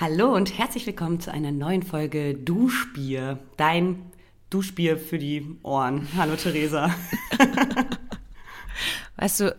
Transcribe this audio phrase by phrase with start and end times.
[0.00, 3.38] Hallo und herzlich willkommen zu einer neuen Folge Duschbier.
[3.58, 4.10] Dein
[4.48, 6.08] Duschbier für die Ohren.
[6.16, 6.94] Hallo Theresa.
[9.16, 9.54] Weißt du,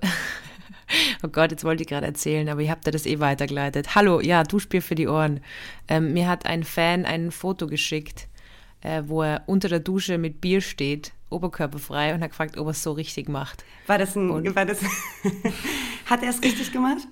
[1.24, 3.94] oh Gott, jetzt wollte ich gerade erzählen, aber ihr habt da das eh weitergeleitet.
[3.94, 5.42] Hallo, ja, Duschbier für die Ohren.
[5.88, 8.28] Ähm, mir hat ein Fan ein Foto geschickt,
[8.82, 12.72] äh, wo er unter der Dusche mit Bier steht, oberkörperfrei, und hat gefragt, ob er
[12.72, 13.64] es so richtig macht.
[13.86, 14.80] War das ein, Und- war das,
[16.08, 17.08] hat er es richtig gemacht?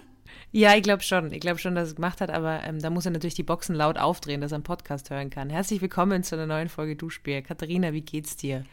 [0.52, 1.31] Ja, ich glaube schon.
[1.31, 3.76] Ich glaube schon, dass es gemacht hat, aber ähm, da muss er natürlich die Boxen
[3.76, 5.49] laut aufdrehen, dass er einen Podcast hören kann.
[5.52, 7.44] Herzlich willkommen zu einer neuen Folge Duschbier.
[7.44, 8.63] Katharina, wie geht's dir?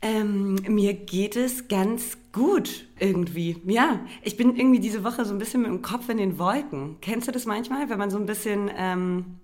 [0.00, 3.60] Ähm, mir geht es ganz gut irgendwie.
[3.66, 6.98] Ja, ich bin irgendwie diese Woche so ein bisschen mit dem Kopf in den Wolken.
[7.00, 9.40] Kennst du das manchmal, wenn man so ein bisschen ähm,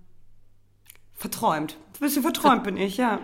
[1.14, 1.76] verträumt?
[1.94, 3.18] Ein bisschen verträumt bin ich, ja.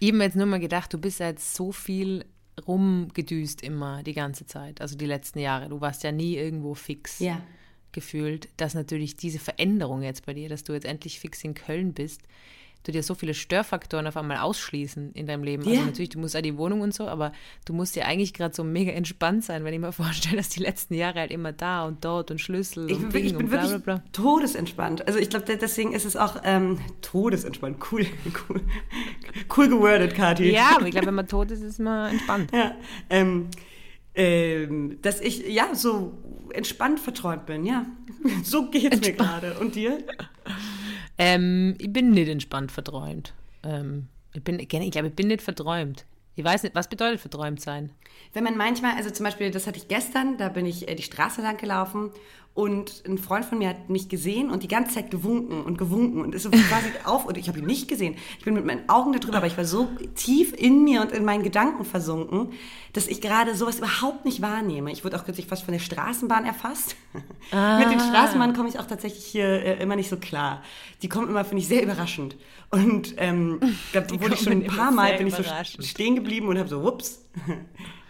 [0.00, 2.26] Mir jetzt nur mal gedacht, du bist jetzt so viel
[2.66, 5.68] rumgedüst immer die ganze Zeit, also die letzten Jahre.
[5.68, 7.40] Du warst ja nie irgendwo fix Ja.
[7.92, 11.92] gefühlt, dass natürlich diese Veränderung jetzt bei dir, dass du jetzt endlich fix in Köln
[11.92, 12.22] bist,
[12.84, 15.62] du dir so viele Störfaktoren auf einmal ausschließen in deinem Leben.
[15.64, 15.70] Ja.
[15.72, 17.32] Also natürlich, du musst auch die Wohnung und so, aber
[17.64, 20.60] du musst ja eigentlich gerade so mega entspannt sein, wenn ich mir vorstelle, dass die
[20.60, 23.36] letzten Jahre halt immer da und dort und Schlüssel Ich, und bin Ding wirklich- ich
[23.38, 24.02] bin und bla bla bla.
[24.12, 25.06] todesentspannt.
[25.06, 27.78] Also ich glaube, deswegen ist es auch ähm, todesentspannt.
[27.90, 28.06] Cool,
[28.48, 28.60] cool,
[29.56, 30.50] cool gewordet, Kathi.
[30.52, 32.50] Ja, aber ich glaube, wenn man tot ist, ist man entspannt.
[32.52, 32.74] Ja,
[33.10, 33.48] ähm,
[34.14, 36.18] ähm, dass ich ja so
[36.52, 37.86] entspannt verträumt bin, ja.
[38.44, 39.54] So geht's mir gerade.
[39.58, 39.98] Und dir?
[41.18, 43.34] Ähm, ich bin nicht entspannt verträumt.
[43.62, 46.04] Ähm, ich, bin, ich glaube, ich bin nicht verträumt.
[46.36, 47.90] Ich weiß nicht, was bedeutet verträumt sein?
[48.32, 51.02] Wenn man manchmal, also zum Beispiel, das hatte ich gestern, da bin ich äh, die
[51.02, 52.10] Straße lang gelaufen
[52.54, 56.22] und ein Freund von mir hat mich gesehen und die ganze Zeit gewunken und gewunken
[56.22, 58.14] und ist so quasi auf und ich habe ihn nicht gesehen.
[58.38, 61.10] Ich bin mit meinen Augen da drüber, aber ich war so tief in mir und
[61.10, 62.52] in meinen Gedanken versunken,
[62.92, 64.92] dass ich gerade sowas überhaupt nicht wahrnehme.
[64.92, 66.94] Ich wurde auch kürzlich fast von der Straßenbahn erfasst.
[67.12, 70.62] mit den Straßenbahnen komme ich auch tatsächlich hier äh, immer nicht so klar.
[71.02, 72.36] Die kommen immer, finde ich, sehr überraschend.
[72.70, 73.58] Und ähm,
[73.92, 75.42] da wurde ich schon ein paar Mal bin ich so
[75.82, 77.26] stehen geblieben und habe so, whoops,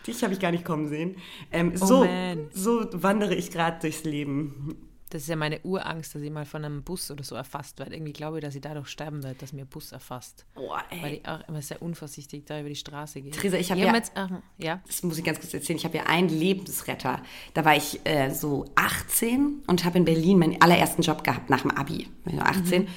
[0.06, 1.16] dich habe ich gar nicht kommen sehen.
[1.52, 2.48] Ähm, Oh so, man.
[2.52, 4.76] so wandere ich gerade durchs Leben.
[5.10, 7.94] Das ist ja meine Urangst, dass ich mal von einem Bus oder so erfasst werde.
[7.94, 10.44] Irgendwie glaube ich, dass ich dadurch sterben werde, dass mir ein Bus erfasst.
[10.56, 11.16] Boah, Weil ey.
[11.22, 13.30] ich auch immer sehr unvorsichtig da über die Straße gehe.
[13.30, 14.80] Theresa, ich hab hab ja- jetzt, ach, ja.
[14.88, 15.76] Das muss ich ganz kurz erzählen.
[15.78, 17.22] Ich habe ja einen Lebensretter.
[17.52, 21.62] Da war ich äh, so 18 und habe in Berlin meinen allerersten Job gehabt nach
[21.62, 22.08] dem Abi.
[22.26, 22.88] Ich war 18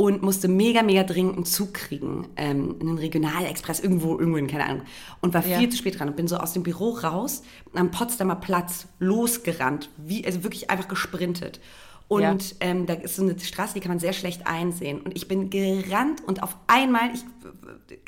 [0.00, 2.28] und musste mega, mega dringend einen Zug kriegen.
[2.36, 4.82] Ähm, einen Regionalexpress irgendwo, irgendwo, keine Ahnung.
[5.20, 5.58] Und war Ja.
[5.58, 7.42] viel zu spät dran und bin so aus dem Büro raus,
[7.74, 9.90] am Potsdamer Platz losgerannt.
[9.98, 11.60] Wie, also wirklich einfach gesprintet.
[12.08, 12.56] Und Ja.
[12.60, 15.02] ähm, da ist so eine Straße, die kann man sehr schlecht einsehen.
[15.02, 17.22] Und ich bin gerannt und auf einmal, ich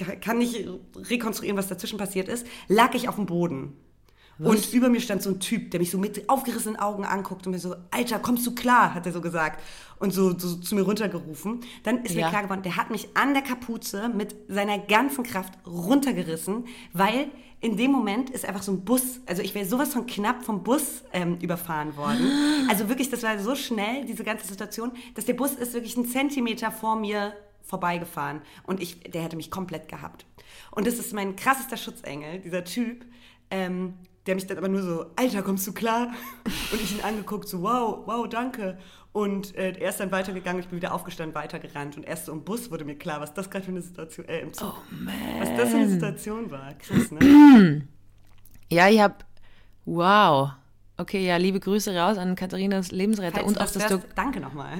[0.08, 0.66] äh, kann nicht
[0.96, 3.74] rekonstruieren, was dazwischen passiert ist, lag ich auf dem Boden.
[4.48, 7.52] Und über mir stand so ein Typ, der mich so mit aufgerissenen Augen anguckt und
[7.52, 9.62] mir so, Alter, kommst du klar, hat er so gesagt.
[9.98, 11.60] Und so, so zu mir runtergerufen.
[11.84, 12.28] Dann ist mir Ja.
[12.30, 17.30] klar geworden, der hat mich an der Kapuze mit seiner ganzen Kraft runtergerissen, weil
[17.60, 20.64] in dem Moment ist einfach so ein Bus, also ich wäre sowas von knapp vom
[20.64, 22.26] Bus ähm, überfahren worden.
[22.68, 26.06] Also wirklich, das war so schnell, diese ganze Situation, dass der Bus ist wirklich einen
[26.06, 30.26] Zentimeter vor mir vorbeigefahren und ich, der hätte mich komplett gehabt.
[30.70, 33.04] Und das ist mein krassester Schutzengel, dieser Typ,
[33.50, 33.94] ähm,
[34.26, 36.12] der mich dann aber nur so, Alter, kommst du klar?
[36.72, 38.78] Und ich ihn angeguckt, so, wow, wow, danke.
[39.12, 41.96] Und äh, er ist dann weitergegangen, ich bin wieder aufgestanden, weitergerannt.
[41.96, 44.40] Und erst so im Bus wurde mir klar, was das gerade für eine Situation, äh,
[44.40, 44.74] im Zug,
[45.38, 46.72] was das für eine Situation war.
[46.74, 47.82] Krass, ne?
[48.70, 49.16] Ja, ich habe,
[49.84, 50.52] wow.
[50.96, 54.78] Okay, ja, liebe Grüße raus an Katharinas Lebensretter Falls und auch, das hörst, danke nochmal.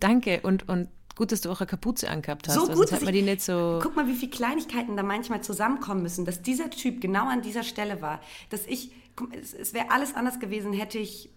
[0.00, 2.54] danke und, und gut, dass du auch eine Kapuze angehabt hast.
[2.54, 5.42] So weil gut, hat man die nicht so, Guck mal, wie viele Kleinigkeiten da manchmal
[5.42, 8.20] zusammenkommen müssen, dass dieser Typ genau an dieser Stelle war.
[8.50, 8.92] Dass ich,
[9.40, 11.30] es, es wäre alles anders gewesen, hätte ich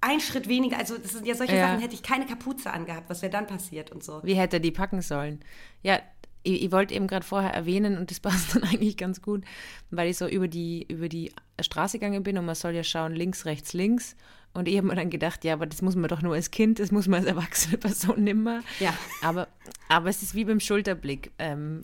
[0.00, 1.68] einen Schritt weniger, also das sind ja solche Ja.
[1.68, 4.20] Sachen, hätte ich keine Kapuze angehabt, was wäre dann passiert und so.
[4.24, 5.40] wie hätte er die packen sollen?
[5.82, 6.00] Ja,
[6.42, 9.44] ich, ich wollte eben gerade vorher erwähnen und das passt dann eigentlich ganz gut,
[9.90, 13.14] weil ich so über die, über die Straße gegangen bin und man soll ja schauen,
[13.14, 14.16] links, rechts, links.
[14.54, 16.78] Und ich habe mir dann gedacht, ja, aber das muss man doch nur als Kind,
[16.78, 18.62] das muss man als erwachsene Person nimmer.
[18.80, 18.92] Ja.
[19.22, 19.48] Aber,
[19.88, 21.30] aber es ist wie beim Schulterblick.
[21.38, 21.82] Ähm,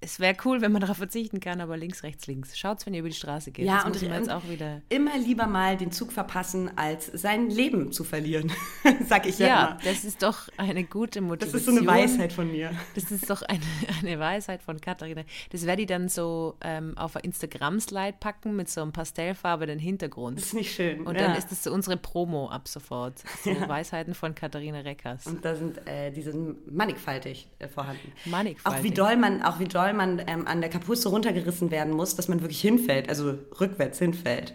[0.00, 2.56] es wäre cool, wenn man darauf verzichten kann, aber links, rechts, links.
[2.56, 3.66] Schaut's, wenn ihr über die Straße geht.
[3.66, 4.82] Ja, das und, jetzt auch wieder.
[4.90, 8.52] immer lieber mal den Zug verpassen, als sein Leben zu verlieren,
[9.08, 9.78] sag ich ja, Ja, immer.
[9.84, 11.58] das ist doch eine gute Das Motivation.
[11.58, 12.72] ist so eine Weisheit von mir.
[12.94, 13.60] Das ist doch eine,
[14.00, 15.22] eine Weisheit von Katharina.
[15.50, 20.38] Das werde ich dann so ähm, auf Instagram-Slide packen mit so einem pastellfarbenen Hintergrund.
[20.38, 21.06] Das ist nicht schön.
[21.06, 21.22] Und ja.
[21.22, 23.22] dann ist das so unsere Promo ab sofort.
[23.42, 25.26] So Weisheiten von Katharina Reckers.
[25.26, 28.12] Und da sind äh, die sind mannigfaltig äh, vorhanden.
[28.26, 28.80] Mannigfaltig.
[28.80, 32.16] Auch wie doll man, auch wie doll man ähm, an der Kapuze runtergerissen werden muss,
[32.16, 34.54] dass man wirklich hinfällt, also rückwärts hinfällt.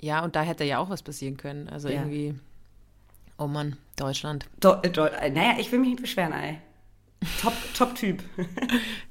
[0.00, 1.68] Ja, und da hätte ja auch was passieren können.
[1.68, 2.00] Also Ja.
[2.00, 2.34] irgendwie.
[3.38, 4.46] Oh Mann, Deutschland.
[4.60, 6.58] Do, do, naja, ich will mich nicht beschweren, ey.
[7.42, 8.22] Top, top Typ.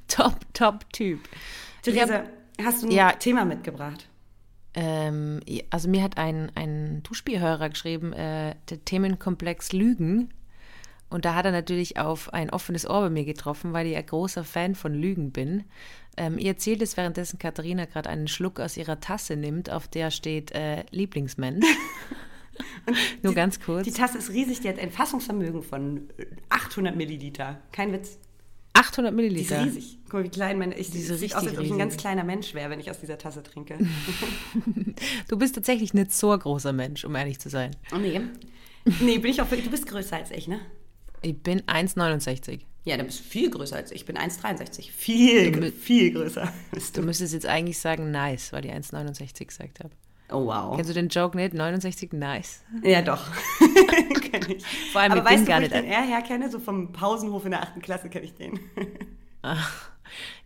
[0.07, 1.19] top, top Typ.
[1.83, 2.23] Theresa,
[2.63, 3.12] hast du ein ja.
[3.12, 4.07] Thema mitgebracht?
[4.73, 10.33] Ähm, also mir hat ein, ein Duschbierhörer geschrieben, äh, der Themenkomplex Lügen.
[11.10, 14.06] Und da hat er natürlich auf ein offenes Ohr bei mir getroffen, weil ich ein
[14.06, 15.63] großer Fan von Lügen bin.
[16.18, 20.12] Ähm, ihr erzählt es, währenddessen Katharina gerade einen Schluck aus ihrer Tasse nimmt, auf der
[20.12, 21.66] steht äh, Lieblingsmensch.
[23.22, 23.84] Nur die, ganz kurz.
[23.84, 26.07] Die Tasse ist riesig, die hat ein Fassungsvermögen von
[26.50, 27.60] 800 Milliliter.
[27.72, 28.18] Kein Witz.
[28.74, 29.63] 800 Milliliter?
[29.63, 30.00] Die ist riesig.
[30.06, 30.78] Guck mal, wie klein meine...
[30.78, 33.00] Ich, Diese sieht aus, als ob ich ein ganz kleiner Mensch wäre, wenn ich aus
[33.00, 33.78] dieser Tasse trinke.
[35.28, 37.72] du bist tatsächlich nicht so ein großer Mensch, um ehrlich zu sein.
[37.94, 38.22] Oh nee.
[39.01, 39.48] Nee, bin ich auch...
[39.48, 40.60] Du bist größer als ich, ne?
[41.25, 42.60] Ich bin 1,69.
[42.83, 44.01] Ja, du bist viel größer als ich.
[44.01, 44.92] Ich bin 1,63.
[44.92, 46.54] Viel, du, viel größer.
[46.72, 46.80] Du.
[46.94, 49.89] du müsstest jetzt eigentlich sagen nice, weil ich 1,69 gesagt habe.
[50.30, 50.75] Oh wow.
[50.75, 51.56] Kennst du den Joke nicht?
[51.56, 52.62] 69 nice.
[52.83, 53.25] Ja, doch.
[54.31, 54.63] kenne ich.
[54.92, 55.75] Vor allem Aber ich bin weißt gar du, wo nicht.
[55.75, 56.51] ich den eher herkenne?
[56.51, 57.81] So vom Pausenhof in der 8.
[57.81, 58.60] Klasse kenne ich den.
[59.42, 59.89] Ach.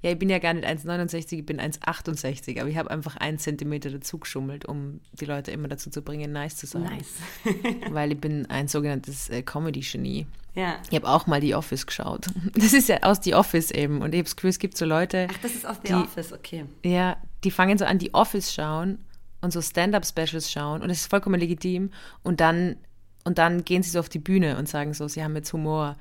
[0.02, 3.40] Ja, ich bin ja gar nicht 1,69, ich bin 1,68, aber ich habe einfach einen
[3.40, 6.84] Zentimeter dazu geschummelt, um die Leute immer dazu zu bringen, nice zu sein.
[6.84, 7.14] Nice.
[7.92, 10.26] Weil ich bin ein sogenanntes äh, Comedy-Genie.
[10.56, 10.78] Ja.
[10.90, 12.28] Ich habe auch mal The Office geschaut.
[12.54, 14.02] Das ist ja aus The Office eben.
[14.02, 15.28] Und ich habe das Gefühl, es gibt so Leute.
[15.32, 16.66] Ach, das ist aus The die, Office, okay.
[16.84, 19.00] Ja, die fangen so an, The Office schauen
[19.42, 20.82] und so Stand-up-Specials schauen.
[20.82, 21.92] Und das ist vollkommen legitim.
[22.24, 22.76] Und dann,
[23.24, 25.98] und dann gehen sie so auf die Bühne und sagen so, sie haben jetzt Humor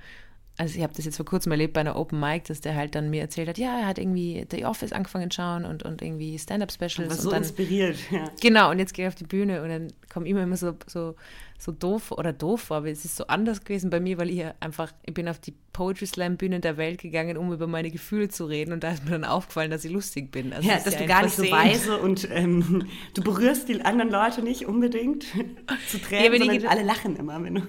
[0.59, 2.97] also ich habe das jetzt vor kurzem erlebt bei einer Open Mic, dass der halt
[2.97, 6.03] dann mir erzählt hat, ja, er hat irgendwie The Office angefangen zu schauen und, und
[6.03, 7.09] irgendwie Stand-Up-Specials.
[7.09, 8.25] War so und dann, inspiriert, ja.
[8.41, 10.75] Genau, und jetzt gehe ich auf die Bühne und dann komme ich immer immer so,
[10.89, 11.15] so,
[11.59, 14.45] so doof oder doof vor, aber es ist so anders gewesen bei mir, weil ich
[14.59, 18.29] einfach, ich bin auf die Poetry Slam Bühne der Welt gegangen, um über meine Gefühle
[18.29, 20.53] zu reden und da ist mir dann aufgefallen, dass ich lustig bin.
[20.53, 23.69] Also ja, das dass ist du ja gar nicht so weise und ähm, du berührst
[23.69, 25.25] die anderen Leute nicht unbedingt
[25.89, 27.63] zu Tränen, Ja, sondern alle lachen immer, wenn du...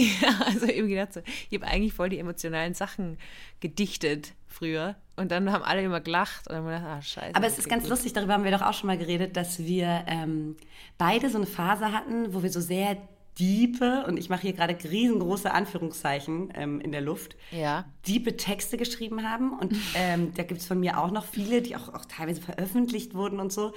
[0.22, 1.20] Ja, also eben gedacht so,
[1.50, 3.18] ich habe eigentlich voll die emotionalen Sachen
[3.60, 7.34] gedichtet früher und dann haben alle immer gelacht und dann haben wir gedacht, ah, scheiße.
[7.34, 7.90] Aber es ist ganz gut.
[7.90, 10.56] lustig, darüber haben wir doch auch schon mal geredet, dass wir ähm,
[10.98, 12.96] beide so eine Phase hatten, wo wir so sehr
[13.38, 17.84] diepe, und ich mache hier gerade riesengroße Anführungszeichen ähm, in der Luft, Ja.
[18.06, 19.52] diepe Texte geschrieben haben.
[19.58, 23.14] Und ähm, da gibt es von mir auch noch viele, die auch, auch teilweise veröffentlicht
[23.14, 23.74] wurden und so.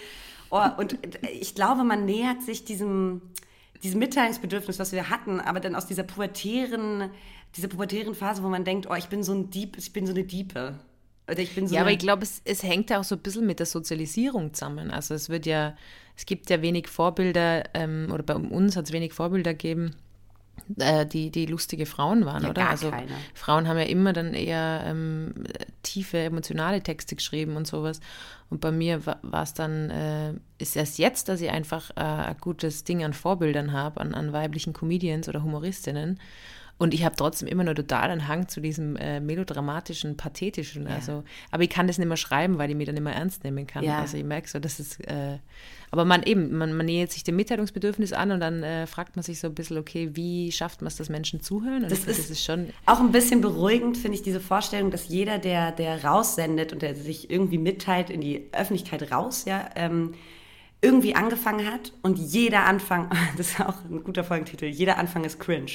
[0.50, 0.98] Oh, und
[1.40, 3.22] ich glaube, man nähert sich diesem,
[3.84, 7.10] diesem Mitteilungsbedürfnis, was wir hatten, aber dann aus dieser pubertären,
[7.56, 10.14] dieser pubertären Phase, wo man denkt, oh, ich bin so ein Dieb, ich bin so
[10.14, 10.80] eine Diepe.
[11.30, 13.22] Oder ich bin so Ja, aber ich glaube, es, es hängt ja auch so ein
[13.22, 14.92] bisschen mit der Sozialisierung zusammen.
[14.92, 15.76] Also es wird ja,
[16.18, 19.96] es gibt ja wenig Vorbilder, ähm, oder bei uns hat es wenig Vorbilder gegeben,
[20.68, 22.70] die, die lustige Frauen waren, Ja, oder?
[22.70, 23.12] also keine.
[23.34, 25.34] Frauen haben ja immer dann eher ähm,
[25.84, 28.00] tiefe, emotionale Texte geschrieben und sowas.
[28.50, 32.38] Und bei mir war es dann, äh, ist erst jetzt, dass ich einfach äh, ein
[32.42, 36.20] gutes Ding an Vorbildern habe, an, an weiblichen Comedians oder Humoristinnen.
[36.80, 40.88] Und ich habe trotzdem immer nur total einen Hang zu diesem äh, melodramatischen, pathetischen.
[40.88, 43.44] Also, aber ich kann das nicht mehr schreiben, weil ich mich dann nicht mehr ernst
[43.44, 43.84] nehmen kann.
[43.84, 44.00] Ja.
[44.00, 45.40] Also ich merke so, dass es, äh,
[45.92, 49.24] aber man eben, man, man nähert sich dem Mitteilungsbedürfnis an und dann äh, fragt man
[49.24, 51.84] sich so ein bisschen, okay, wie schafft man es, dass Menschen zuhören?
[51.84, 55.08] Und Das ist- das ist schon, Auch ein bisschen beruhigend finde ich diese Vorstellung, dass
[55.08, 60.14] jeder, der, der raussendet und der sich irgendwie mitteilt in die Öffentlichkeit raus, ja, ähm,
[60.82, 65.40] irgendwie angefangen hat und jeder Anfang, das ist auch ein guter Folgentitel, jeder Anfang ist
[65.40, 65.72] cringe.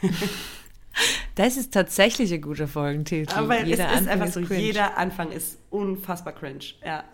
[1.34, 3.32] das ist tatsächlich ein guter Folgentitel.
[3.34, 4.60] Aber es ist Anfang einfach so, cringe.
[4.62, 6.60] jeder Anfang ist unfassbar cringe.
[6.84, 7.04] Ja.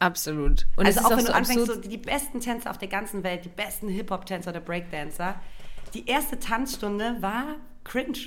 [0.00, 0.66] Absolut.
[0.76, 2.88] Und es also ist auch wenn so du anfängst, so die besten Tänzer auf der
[2.88, 5.38] ganzen Welt, die besten Hip-Hop-Tänzer oder Breakdancer,
[5.94, 8.18] die erste Tanzstunde war cringe.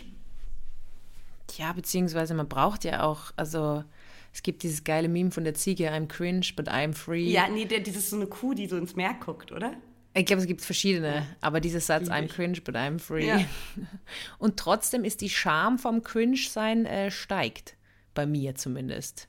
[1.57, 3.83] Ja, beziehungsweise man braucht ja auch, also
[4.31, 7.31] es gibt dieses geile Meme von der Ziege, I'm cringe, but I'm free.
[7.31, 9.73] Ja, nee, der, dieses so eine Kuh, die so ins Meer guckt, oder?
[10.15, 13.27] Ich glaube, es gibt verschiedene, aber dieser Satz, I'm cringe, but I'm free.
[13.27, 13.43] Ja.
[14.37, 17.75] Und trotzdem ist die Scham vom Cringe-Sein äh, steigt.
[18.13, 19.27] Bei mir zumindest.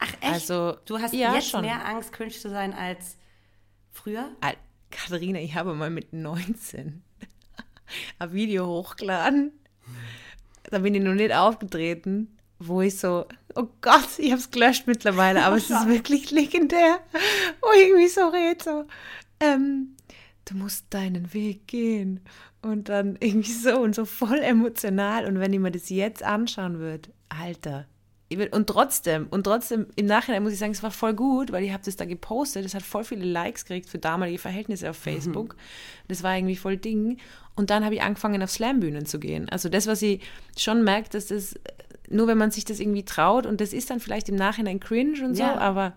[0.00, 0.24] Ach echt?
[0.32, 1.60] Also, du hast ja, jetzt schon.
[1.62, 3.16] mehr Angst, cringe zu sein als
[3.92, 4.30] früher?
[4.40, 4.56] Al-
[4.90, 7.02] Katharina, ich habe mal mit 19
[8.18, 9.52] ein Video hochgeladen.
[10.64, 14.86] Da bin ich noch nicht aufgetreten, wo ich so, oh Gott, ich habe es gelöscht
[14.86, 17.00] mittlerweile, aber es ist wirklich legendär.
[17.60, 18.84] Wo ich irgendwie so rede, so,
[19.40, 19.96] ähm,
[20.44, 22.20] du musst deinen Weg gehen.
[22.62, 25.24] Und dann irgendwie so und so voll emotional.
[25.26, 27.86] Und wenn ich mir das jetzt anschauen würde, Alter.
[28.52, 31.72] Und trotzdem, und trotzdem, im Nachhinein muss ich sagen, es war voll gut, weil ich
[31.72, 35.56] habe das da gepostet, es hat voll viele Likes gekriegt für damalige Verhältnisse auf Facebook.
[36.06, 37.18] Das war irgendwie voll Ding.
[37.56, 39.48] Und dann habe ich angefangen, auf Slambühnen zu gehen.
[39.48, 40.20] Also das, was ich
[40.56, 41.56] schon merke, dass das,
[42.08, 45.24] nur wenn man sich das irgendwie traut, und das ist dann vielleicht im Nachhinein cringe
[45.24, 45.56] und so, Ja.
[45.58, 45.94] aber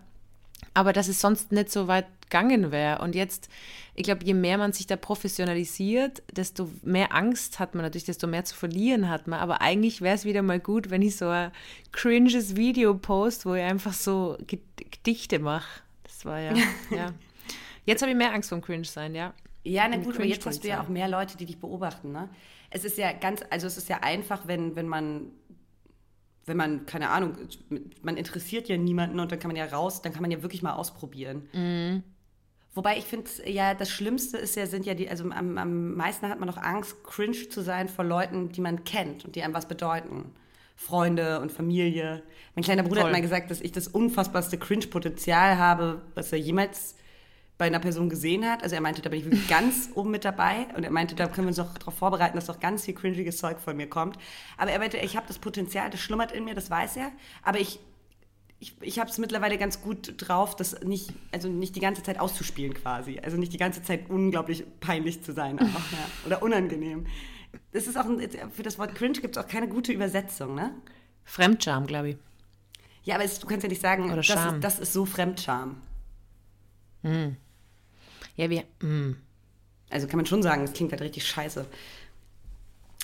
[0.74, 3.00] aber dass es sonst nicht so weit gegangen wäre.
[3.00, 3.48] Und jetzt,
[3.94, 8.26] ich glaube, je mehr man sich da professionalisiert, desto mehr Angst hat man natürlich, desto
[8.26, 9.38] mehr zu verlieren hat man.
[9.38, 11.52] Aber eigentlich wäre es wieder mal gut, wenn ich so ein
[11.92, 15.82] cringes Video post, wo ich einfach so Gedichte mache.
[16.02, 16.54] Das war ja,
[16.90, 17.12] ja.
[17.86, 19.32] Jetzt habe ich mehr Angst vom Cringe sein, ja.
[19.62, 22.28] Ja, na gut, aber jetzt hast du ja auch mehr Leute, die dich beobachten, ne?
[22.70, 25.30] Es ist ja ganz, also es ist ja einfach, wenn, wenn man
[26.46, 27.36] wenn man, keine Ahnung,
[28.02, 30.62] man interessiert ja niemanden und dann kann man ja raus, dann kann man ja wirklich
[30.62, 31.48] mal ausprobieren.
[31.52, 32.02] Mhm.
[32.74, 36.28] Wobei ich finde, ja, das Schlimmste ist ja, sind ja die, also am, am meisten
[36.28, 39.54] hat man noch Angst, cringe zu sein vor Leuten, die man kennt und die einem
[39.54, 40.32] was bedeuten.
[40.76, 42.24] Freunde und Familie.
[42.56, 43.10] Mein kleiner Bruder Voll.
[43.10, 46.96] hat mal gesagt, dass ich das unfassbarste Cringe-Potenzial habe, was er jemals
[47.64, 48.62] bei einer Person gesehen hat.
[48.62, 50.66] Also er meinte, da bin ich wirklich ganz oben mit dabei.
[50.76, 53.38] Und er meinte, da können wir uns doch darauf vorbereiten, dass doch ganz viel cringiges
[53.38, 54.18] Zeug von mir kommt.
[54.58, 57.10] Aber er meinte, ich habe das Potenzial, das schlummert in mir, das weiß er.
[57.42, 57.80] Aber ich,
[58.58, 62.20] ich, ich habe es mittlerweile ganz gut drauf, das nicht, also nicht die ganze Zeit
[62.20, 63.18] auszuspielen quasi.
[63.24, 66.06] Also nicht die ganze Zeit unglaublich peinlich zu sein auch, ja.
[66.26, 67.06] oder unangenehm.
[67.72, 70.74] Das ist auch ein, für das Wort cringe gibt es auch keine gute Übersetzung, ne?
[71.24, 72.16] Fremdscham, glaube ich.
[73.04, 75.80] Ja, aber es, du kannst ja nicht sagen, das ist, das ist so Fremdscham.
[77.04, 77.36] Hm.
[78.36, 78.64] Ja, wir.
[78.80, 78.88] Mh.
[78.88, 79.16] Hm.
[79.90, 81.66] Also kann man schon sagen, es klingt halt richtig scheiße.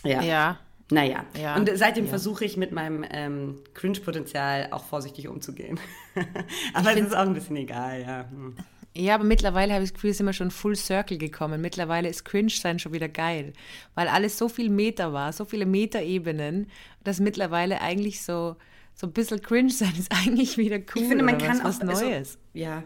[0.04, 0.22] Ja.
[0.22, 0.58] Ja.
[0.90, 1.24] Naja.
[1.40, 1.56] Ja.
[1.56, 2.10] Und seitdem ja.
[2.10, 5.78] versuche ich mit meinem ähm, Cringe-Potenzial auch vorsichtig umzugehen.
[6.74, 8.28] aber es ist auch ein bisschen egal, ja.
[8.28, 8.56] Hm.
[8.92, 11.60] Ja, aber mittlerweile habe ich das Gefühl, sind wir schon full circle gekommen.
[11.60, 13.52] Mittlerweile ist Cringe-Sein schon wieder geil,
[13.94, 16.66] weil alles so viel Meter war, so viele Metaebenen,
[17.04, 18.56] dass mittlerweile eigentlich so,
[18.94, 21.02] so ein bisschen Cringe-Sein ist eigentlich wieder cool.
[21.02, 22.16] Ich finde, man kann was, was also, Neues.
[22.16, 22.82] Also, ja,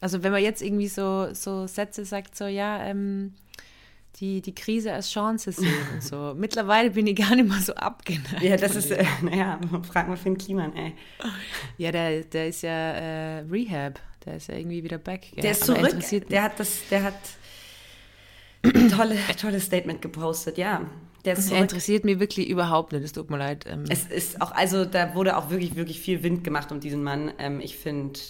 [0.00, 3.34] also wenn man jetzt irgendwie so, so Sätze sagt, so ja, ähm,
[4.20, 6.34] die, die Krise als Chance sehen und so.
[6.36, 8.42] Mittlerweile bin ich gar nicht mehr so abgeneigt.
[8.42, 9.60] Ja, das ist, äh, naja,
[9.90, 10.94] frag mal Finn Kliman, ey.
[11.76, 15.32] Ja, der, der ist ja äh, Rehab, der ist ja irgendwie wieder back.
[15.36, 15.96] Der ist zurück,
[16.30, 17.14] der hat das, der hat
[18.62, 20.82] ein tolle, tolles Statement gepostet, ja.
[21.24, 23.64] Der ist interessiert mich wirklich überhaupt nicht, es tut mir leid.
[23.68, 23.84] Ähm.
[23.88, 27.32] Es ist auch, also da wurde auch wirklich, wirklich viel Wind gemacht um diesen Mann.
[27.38, 28.20] Ähm, ich finde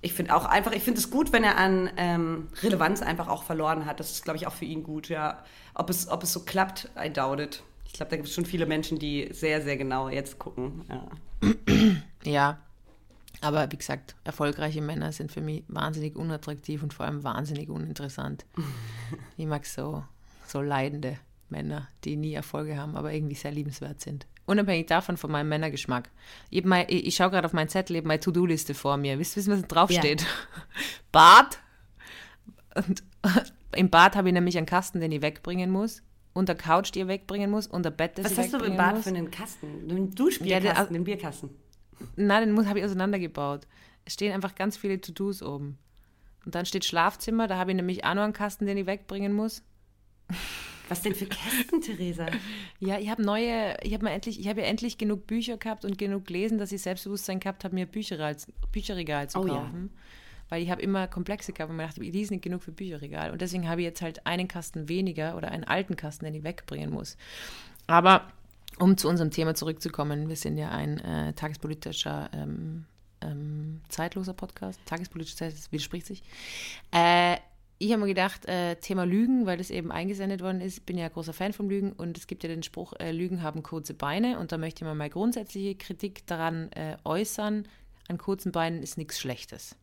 [0.00, 3.42] ich finde auch einfach, ich finde es gut, wenn er an ähm, Relevanz einfach auch
[3.42, 4.00] verloren hat.
[4.00, 5.42] Das ist, glaube ich, auch für ihn gut, ja.
[5.74, 7.62] Ob es, ob es so klappt, I doubt it.
[7.84, 10.84] Ich glaube, da gibt es schon viele Menschen, die sehr, sehr genau jetzt gucken.
[10.88, 11.08] Ja.
[12.24, 12.58] ja.
[13.40, 18.46] Aber wie gesagt, erfolgreiche Männer sind für mich wahnsinnig unattraktiv und vor allem wahnsinnig uninteressant.
[19.36, 20.04] ich mag so,
[20.46, 24.26] so leidende Männer, die nie Erfolge haben, aber irgendwie sehr liebenswert sind.
[24.48, 26.08] Unabhängig davon von meinem Männergeschmack.
[26.48, 29.18] Ich, ich, ich schaue gerade auf meinen Zettel, ich habe meine To-Do-Liste vor mir.
[29.18, 30.22] Wisst ihr, was draufsteht?
[30.22, 30.26] Ja.
[31.12, 31.58] Bad.
[32.74, 33.02] Und
[33.76, 36.02] im Bad habe ich nämlich einen Kasten, den ich wegbringen muss.
[36.32, 37.66] Und der Couch, die ich wegbringen muss.
[37.66, 39.04] Und der Bett, das was ich Was hast du im Bad muss.
[39.04, 39.66] für einen Kasten?
[39.66, 41.50] Einen Duschbierkasten, ja, den, einen Bierkasten?
[42.16, 43.66] Nein, den habe ich auseinandergebaut.
[44.06, 45.76] Es stehen einfach ganz viele To-Dos oben.
[46.46, 49.34] Und dann steht Schlafzimmer, da habe ich nämlich auch noch einen Kasten, den ich wegbringen
[49.34, 49.62] muss.
[50.88, 52.26] Was denn für Kästen, Theresa?
[52.80, 55.98] Ja, ich habe neue, ich habe endlich, ich habe ja endlich genug Bücher gehabt und
[55.98, 58.36] genug gelesen, dass ich Selbstbewusstsein gehabt habe, mir Bücherregal,
[58.72, 59.90] Bücherregal zu kaufen.
[59.92, 60.02] Oh, ja.
[60.48, 63.32] Weil ich habe immer Komplexe gehabt und mir dachte, die ist nicht genug für Bücherregal.
[63.32, 66.42] Und deswegen habe ich jetzt halt einen Kasten weniger oder einen alten Kasten, den ich
[66.42, 67.18] wegbringen muss.
[67.86, 68.32] Aber
[68.78, 72.86] um zu unserem Thema zurückzukommen, wir sind ja ein äh, tagespolitischer ähm,
[73.20, 74.80] ähm, zeitloser Podcast.
[74.86, 76.22] Tagespolitischer, das widerspricht sich.
[76.92, 77.36] Äh,
[77.78, 80.78] ich habe mir gedacht, äh, Thema Lügen, weil das eben eingesendet worden ist.
[80.78, 83.42] Ich bin ja großer Fan vom Lügen und es gibt ja den Spruch, äh, Lügen
[83.42, 87.68] haben kurze Beine und da möchte ich mal meine grundsätzliche Kritik daran äh, äußern.
[88.08, 89.76] An kurzen Beinen ist nichts Schlechtes.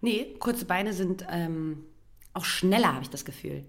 [0.00, 1.84] Nee, kurze Beine sind ähm,
[2.32, 3.64] auch schneller, habe ich das Gefühl.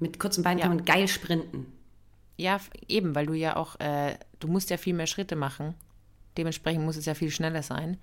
[0.00, 0.66] Mit kurzen Beinen ja.
[0.66, 1.66] kann man geil sprinten.
[2.36, 5.74] Ja, eben, weil du ja auch, äh, du musst ja viel mehr Schritte machen.
[6.36, 7.98] Dementsprechend muss es ja viel schneller sein.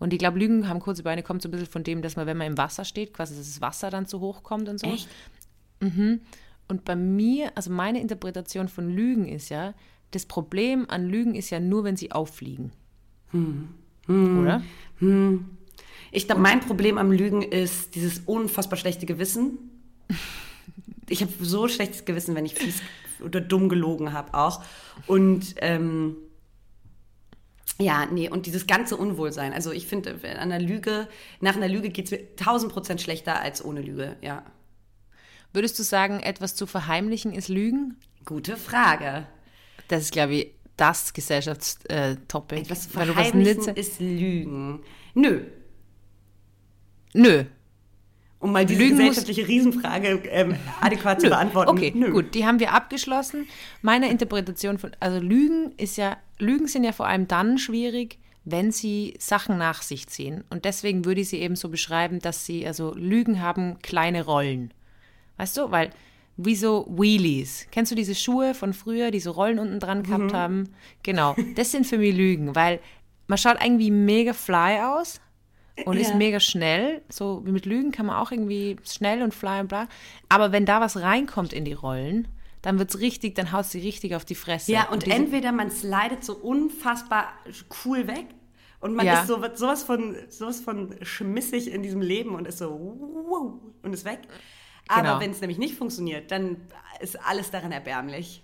[0.00, 2.26] Und ich glaube, Lügen haben kurze Beine, kommt so ein bisschen von dem, dass man,
[2.26, 4.88] wenn man im Wasser steht, quasi, das Wasser dann zu hoch kommt und so.
[4.88, 5.08] Echt?
[5.80, 6.20] Mhm.
[6.66, 9.74] Und bei mir, also meine Interpretation von Lügen ist ja,
[10.10, 12.72] das Problem an Lügen ist ja nur, wenn sie auffliegen.
[13.30, 13.68] Hm.
[14.06, 14.40] Hm.
[14.40, 14.62] Oder?
[14.98, 15.44] Hm.
[16.12, 19.58] Ich glaube, mein Problem am Lügen ist dieses unfassbar schlechte Gewissen.
[21.08, 22.82] Ich habe so schlechtes Gewissen, wenn ich fies
[23.22, 24.62] oder dumm gelogen habe auch.
[25.06, 26.16] Und ähm,
[27.80, 29.52] ja, nee, und dieses ganze Unwohlsein.
[29.52, 31.08] Also ich finde, an der Lüge,
[31.40, 34.44] nach einer Lüge geht es mir tausend Prozent schlechter als ohne Lüge, ja.
[35.52, 37.96] Würdest du sagen, etwas zu verheimlichen ist Lügen?
[38.24, 39.26] Gute Frage.
[39.88, 42.60] Das ist, glaube ich, das Gesellschaftstopic.
[42.62, 44.80] Etwas zu verheimlichen ist Lügen.
[45.14, 45.42] Nö.
[47.12, 47.44] Nö.
[48.38, 51.70] Um mal diese Lügen gesellschaftliche Riesenfrage ähm, adäquat zu beantworten.
[51.70, 52.10] Okay, Nö.
[52.10, 53.46] gut, die haben wir abgeschlossen.
[53.82, 58.72] Meine Interpretation von, also Lügen ist ja, Lügen sind ja vor allem dann schwierig, wenn
[58.72, 60.44] sie Sachen nach sich ziehen.
[60.50, 64.72] Und deswegen würde ich sie eben so beschreiben, dass sie, also Lügen haben kleine Rollen.
[65.36, 65.90] Weißt du, weil
[66.36, 67.66] wie so Wheelies.
[67.70, 70.36] Kennst du diese Schuhe von früher, die so Rollen unten dran gehabt mhm.
[70.36, 70.68] haben?
[71.02, 72.80] Genau, das sind für mich Lügen, weil
[73.26, 75.20] man schaut irgendwie mega fly aus
[75.84, 76.02] und ja.
[76.02, 77.02] ist mega schnell.
[77.08, 79.88] So wie mit Lügen kann man auch irgendwie schnell und fly und bla.
[80.28, 82.28] Aber wenn da was reinkommt in die Rollen,
[82.62, 84.72] dann wird es richtig, dann haut sie richtig auf die Fresse.
[84.72, 87.32] Ja, und, und entweder man slidet so unfassbar
[87.84, 88.26] cool weg
[88.80, 89.20] und man ja.
[89.20, 93.92] ist so, sowas, von, sowas von schmissig in diesem Leben und ist so wow, und
[93.92, 94.20] ist weg.
[94.88, 95.20] Aber genau.
[95.20, 96.56] wenn es nämlich nicht funktioniert, dann
[97.00, 98.42] ist alles daran erbärmlich.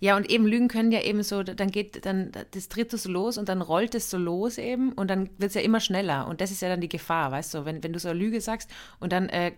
[0.00, 3.38] Ja, und eben Lügen können ja eben so, dann geht dann das dritte so los
[3.38, 6.26] und dann rollt es so los eben und dann wird es ja immer schneller.
[6.26, 8.40] Und das ist ja dann die Gefahr, weißt du, wenn, wenn du so eine Lüge
[8.40, 8.70] sagst
[9.00, 9.52] und dann äh,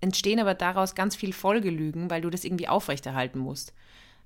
[0.00, 3.72] entstehen aber daraus ganz viel Folgelügen, weil du das irgendwie aufrechterhalten musst.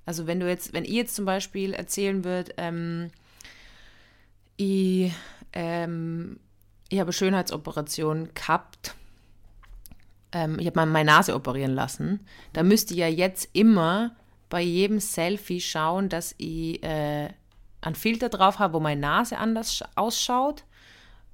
[0.05, 3.09] Also wenn du jetzt, wenn ihr jetzt zum Beispiel erzählen würdet, ähm,
[4.57, 5.11] ich,
[5.53, 6.39] ähm,
[6.89, 8.95] ich habe eine Schönheitsoperation gehabt,
[10.31, 12.19] ähm, ich habe mal meine Nase operieren lassen,
[12.53, 14.15] da müsste ich ja jetzt immer
[14.49, 17.29] bei jedem Selfie schauen, dass ich äh,
[17.81, 20.63] einen Filter drauf habe, wo meine Nase anders ausschaut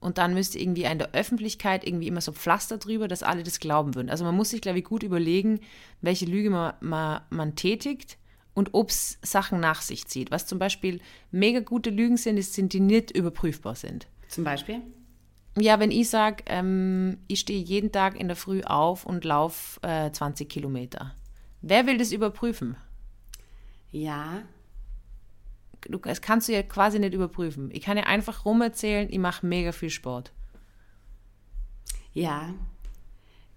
[0.01, 3.59] und dann müsste irgendwie in der Öffentlichkeit irgendwie immer so Pflaster drüber, dass alle das
[3.59, 4.09] glauben würden.
[4.09, 5.61] Also man muss sich, glaube ich, gut überlegen,
[6.01, 8.17] welche Lüge man, man, man tätigt
[8.53, 10.31] und ob es Sachen nach sich zieht.
[10.31, 14.07] Was zum Beispiel mega gute Lügen sind, ist, sind die nicht überprüfbar sind.
[14.27, 14.81] Zum Beispiel?
[15.57, 19.79] Ja, wenn ich sage, ähm, ich stehe jeden Tag in der Früh auf und laufe
[19.83, 21.13] äh, 20 Kilometer.
[21.61, 22.75] Wer will das überprüfen?
[23.91, 24.43] Ja,
[25.89, 27.69] du, das kannst du ja quasi nicht überprüfen.
[27.71, 30.31] Ich kann ja einfach rumerzählen, ich mache mega viel Sport.
[32.13, 32.53] Ja.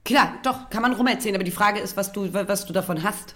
[0.05, 3.35] Klar, doch, kann man rumerzählen, aber die Frage ist, was du, was du davon hast.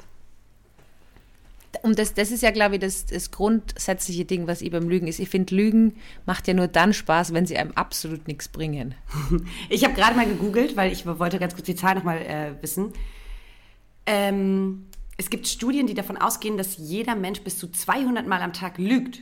[1.82, 5.06] Und das, das ist ja, glaube ich, das, das grundsätzliche Ding, was ich beim Lügen
[5.06, 5.18] ist.
[5.18, 8.94] Ich finde, Lügen macht ja nur dann Spaß, wenn sie einem absolut nichts bringen.
[9.68, 12.92] Ich habe gerade mal gegoogelt, weil ich wollte ganz kurz die Zahl nochmal äh, wissen.
[14.06, 14.87] Ähm,
[15.18, 18.78] es gibt Studien, die davon ausgehen, dass jeder Mensch bis zu 200 Mal am Tag
[18.78, 19.20] lügt.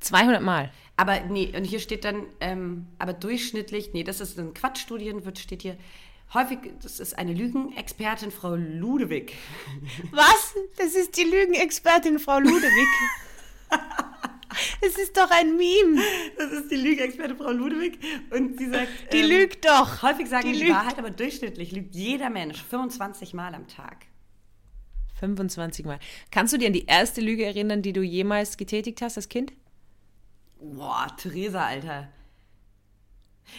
[0.00, 0.70] 200 Mal?
[0.96, 5.38] Aber nee, und hier steht dann, ähm, aber durchschnittlich, nee, das ist ein Quatschstudien, wird,
[5.38, 5.78] steht hier,
[6.34, 9.34] häufig, das ist eine Lügenexpertin, Frau Ludewig.
[10.12, 10.54] Was?
[10.76, 12.88] Das ist die Lügenexpertin, Frau Ludewig.
[14.80, 16.02] Es ist doch ein Meme.
[16.36, 18.00] Das ist die Lügenexpertin Frau Ludewig
[18.30, 18.88] und sie sagt.
[19.12, 20.02] Die ähm, lügt doch.
[20.02, 24.09] Häufig sagen die, die Wahrheit, aber durchschnittlich lügt jeder Mensch 25 Mal am Tag.
[25.20, 25.98] 25 Mal.
[26.30, 29.52] Kannst du dir an die erste Lüge erinnern, die du jemals getätigt hast als Kind?
[30.60, 32.08] Boah, Theresa, Alter.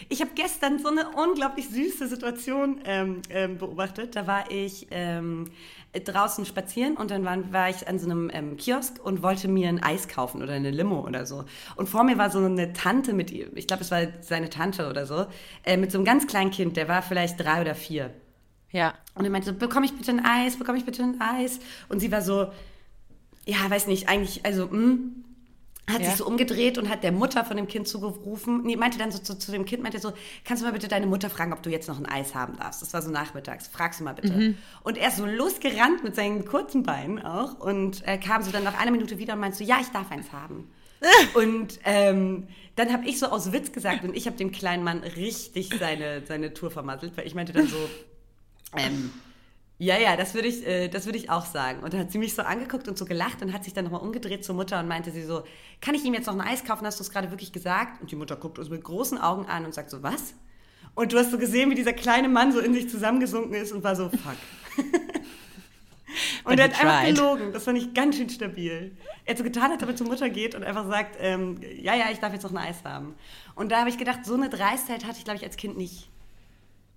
[0.08, 4.16] Ich habe gestern so eine unglaublich süße Situation ähm, ähm, beobachtet.
[4.16, 5.50] Da war ich ähm,
[5.92, 9.68] draußen spazieren und dann war, war ich an so einem ähm, Kiosk und wollte mir
[9.68, 11.44] ein Eis kaufen oder eine Limo oder so.
[11.76, 14.88] Und vor mir war so eine Tante mit ihr, ich glaube, es war seine Tante
[14.88, 15.26] oder so,
[15.64, 18.14] äh, mit so einem ganz kleinen Kind, der war vielleicht drei oder vier.
[18.72, 18.94] Ja.
[19.14, 21.60] Und er meinte so, bekomme ich bitte ein Eis, bekomme ich bitte ein Eis?
[21.88, 22.50] Und sie war so,
[23.44, 25.24] ja, weiß nicht, eigentlich, also, hm,
[25.90, 26.08] hat ja.
[26.08, 28.62] sich so umgedreht und hat der Mutter von dem Kind zugerufen.
[28.62, 30.12] Nee, meinte dann so zu, zu, dem Kind, meinte so,
[30.44, 32.82] kannst du mal bitte deine Mutter fragen, ob du jetzt noch ein Eis haben darfst?
[32.82, 33.66] Das war so nachmittags.
[33.66, 34.32] Fragst du mal bitte.
[34.32, 34.58] Mhm.
[34.84, 38.62] Und er ist so losgerannt mit seinen kurzen Beinen auch und äh, kam so dann
[38.62, 40.70] nach einer Minute wieder und meinte so, ja, ich darf eins haben.
[41.34, 44.98] und ähm, dann habe ich so aus Witz gesagt und ich habe dem kleinen Mann
[44.98, 47.76] richtig seine, seine Tour vermasselt, weil ich meinte dann so,
[48.76, 49.10] ähm,
[49.82, 51.82] ja, ja, das würde ich, äh, das ich auch sagen.
[51.82, 54.00] Und dann hat sie mich so angeguckt und so gelacht und hat sich dann nochmal
[54.00, 55.42] umgedreht zur Mutter und meinte sie so,
[55.80, 56.86] kann ich ihm jetzt noch ein Eis kaufen?
[56.86, 58.00] Hast du es gerade wirklich gesagt?
[58.00, 60.34] Und die Mutter guckt uns mit großen Augen an und sagt so, was?
[60.94, 63.82] Und du hast so gesehen, wie dieser kleine Mann so in sich zusammengesunken ist und
[63.82, 64.36] war so, fuck.
[66.44, 67.52] und er hat einfach gelogen.
[67.52, 68.96] Das fand ich ganz schön stabil.
[69.24, 71.96] Er hat so getan, als ob er zur Mutter geht und einfach sagt, ähm, ja,
[71.96, 73.16] ja, ich darf jetzt noch ein Eis haben.
[73.56, 76.08] Und da habe ich gedacht, so eine Dreistheit hatte ich, glaube ich, als Kind nicht.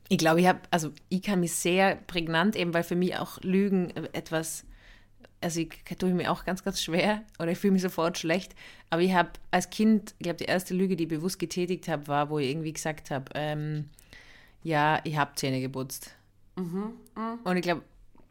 [0.07, 3.41] Ich glaube, ich habe, also ich kann mich sehr prägnant, eben weil für mich auch
[3.41, 4.65] Lügen etwas,
[5.41, 8.55] also ich tue mir auch ganz, ganz schwer oder ich fühle mich sofort schlecht.
[8.89, 12.07] Aber ich habe als Kind, ich glaube, die erste Lüge, die ich bewusst getätigt habe,
[12.07, 13.89] war, wo ich irgendwie gesagt habe, ähm,
[14.63, 16.15] ja, ich habe Zähne geputzt.
[16.55, 17.39] Mhm, mh.
[17.43, 17.81] Und ich glaube,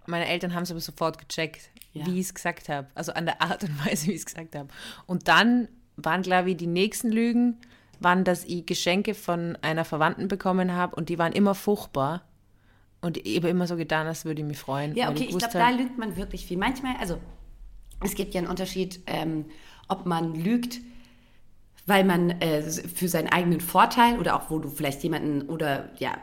[0.06, 2.06] meine Eltern haben es aber sofort gecheckt, ja.
[2.06, 2.88] wie ich es gesagt habe.
[2.94, 4.68] Also an der Art und Weise, wie ich es gesagt habe.
[5.06, 7.58] Und dann waren, glaube ich, die nächsten Lügen,
[8.04, 12.22] waren, dass ich Geschenke von einer Verwandten bekommen habe und die waren immer furchtbar.
[13.00, 14.94] Und ich habe immer so getan, als würde ich mich freuen.
[14.94, 16.56] Ja, okay, ich, ich glaube, da lügt man wirklich viel.
[16.56, 17.18] Manchmal, also
[18.02, 19.46] es gibt ja einen Unterschied, ähm,
[19.88, 20.80] ob man lügt
[21.86, 26.16] weil man äh, für seinen eigenen Vorteil oder auch wo du vielleicht jemanden oder ja,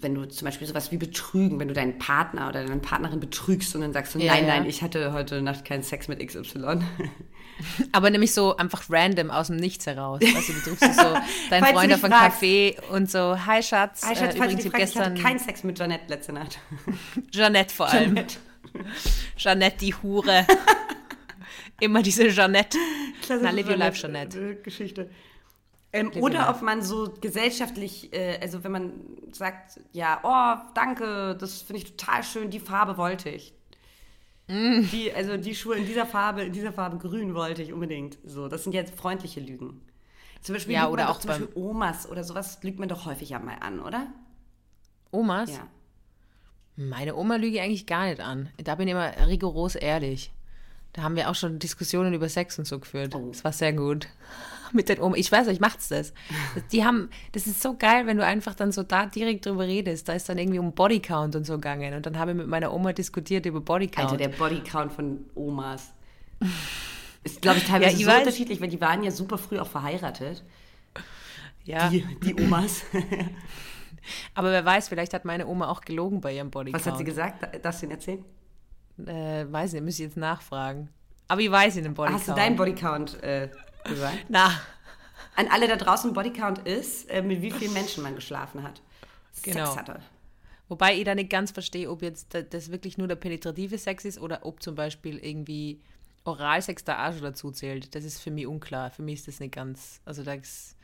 [0.00, 3.74] wenn du zum Beispiel sowas wie betrügen, wenn du deinen Partner oder deine Partnerin betrügst
[3.76, 4.56] und dann sagst du, Ja, nein, ja.
[4.56, 6.80] nein, ich hatte heute Nacht keinen Sex mit XY.
[7.92, 10.20] Aber nämlich so einfach random aus dem Nichts heraus.
[10.34, 11.16] Also du triffst so
[11.50, 12.14] deinen Freund auf einen.
[12.14, 15.22] Café und so, hi Schatz, Hi, äh, Schatz, du übrigens ich fragst, ich hatte gestern
[15.22, 16.58] keinen Sex mit Jeanette letzte Nacht.
[17.30, 18.14] Jeanette vor allem.
[18.16, 18.36] Jeanette.
[19.36, 20.46] Jeanette, die Hure.
[21.80, 22.78] Immer diese Jeanette.
[23.22, 24.38] Klasse Na, live your life, Jeanette.
[24.38, 25.10] äh, Geschichte.
[25.92, 28.92] Ähm, oder ob man so gesellschaftlich, äh, also wenn man
[29.32, 33.52] sagt, ja, oh, danke, das finde ich total schön, die Farbe wollte ich.
[34.46, 34.82] Mm.
[34.92, 38.18] Die, also die Schuhe in dieser Farbe, in dieser Farbe grün wollte ich unbedingt.
[38.24, 39.80] So, das sind jetzt freundliche Lügen.
[40.42, 43.38] Zum Beispiel Ja, oder auch zum Beispiel Omas oder sowas lügt man doch häufig ja
[43.40, 44.06] mal an, oder?
[45.10, 45.50] Omas?
[45.50, 45.66] Ja.
[46.76, 48.48] Meine Oma lüge eigentlich gar nicht an.
[48.58, 50.32] Da bin ich immer rigoros ehrlich.
[50.92, 53.14] Da haben wir auch schon Diskussionen über Sex und so geführt.
[53.14, 53.28] Oh.
[53.30, 54.08] Das war sehr gut.
[54.72, 55.16] Mit den Oma.
[55.16, 56.12] Ich weiß, euch macht's das.
[56.72, 60.08] Die haben, das ist so geil, wenn du einfach dann so da direkt drüber redest.
[60.08, 61.94] Da ist dann irgendwie um Bodycount und so gegangen.
[61.94, 64.12] Und dann habe ich mit meiner Oma diskutiert über Bodycount.
[64.12, 65.92] Alter, der Bodycount von Omas.
[67.22, 68.18] Ist, glaube ich, teilweise Ja, ich so weiß.
[68.20, 70.42] unterschiedlich, weil die waren ja super früh auch verheiratet.
[71.64, 72.82] ja, Die, die Omas.
[74.34, 76.86] aber wer weiß, vielleicht hat meine Oma auch gelogen bei ihrem Bodycount.
[76.86, 77.62] Was hat sie gesagt?
[77.62, 78.24] Darfst du ihn erzählen?
[79.08, 80.88] Äh, weiß nicht, müsste ich jetzt nachfragen.
[81.28, 82.20] Aber ich weiß in dem Bodycount.
[82.20, 83.48] Hast du deinen Bodycount äh,
[83.84, 84.18] gesagt?
[84.28, 84.50] Na,
[85.36, 88.82] An alle da draußen, Bodycount ist, äh, mit wie vielen Menschen man geschlafen hat.
[89.42, 89.66] Genau.
[89.66, 90.00] Sex hatte.
[90.68, 94.04] Wobei ich da nicht ganz verstehe, ob jetzt da- das wirklich nur der penetrative Sex
[94.04, 95.80] ist oder ob zum Beispiel irgendwie
[96.24, 97.94] Oralsex da auch schon dazu zählt.
[97.94, 98.90] Das ist für mich unklar.
[98.90, 100.00] Für mich ist das nicht ganz.
[100.04, 100.76] Also das,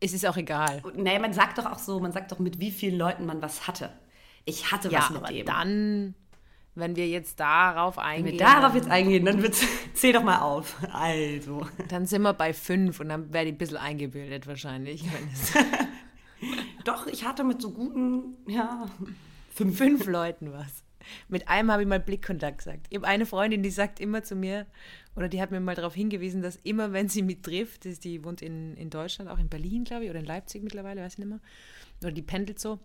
[0.00, 0.82] es ist auch egal.
[0.94, 3.66] Nee, man sagt doch auch so, man sagt doch, mit wie vielen Leuten man was
[3.66, 3.90] hatte.
[4.44, 5.46] Ich hatte Ja, was mit aber dem.
[5.46, 6.14] dann,
[6.74, 10.40] wenn wir jetzt darauf Wenn eingehen, wir darauf jetzt eingehen, dann wird's, zähl doch mal
[10.40, 10.76] auf.
[10.92, 11.66] Also.
[11.88, 15.04] dann sind wir bei fünf und dann werde ich ein bisschen eingebildet wahrscheinlich.
[15.04, 15.64] Wenn
[16.84, 18.86] Doch, ich hatte mit so guten, ja,
[19.50, 19.76] fünf.
[19.76, 20.84] fünf Leuten was.
[21.28, 22.86] Mit einem habe ich mal Blickkontakt gesagt.
[22.90, 24.66] Ich habe eine Freundin, die sagt immer zu mir,
[25.16, 28.42] oder die hat mir mal darauf hingewiesen, dass immer, wenn sie mich trifft, die wohnt
[28.42, 31.28] in, in Deutschland, auch in Berlin, glaube ich, oder in Leipzig mittlerweile, weiß ich nicht
[31.28, 31.40] mehr,
[32.02, 32.78] oder die pendelt so,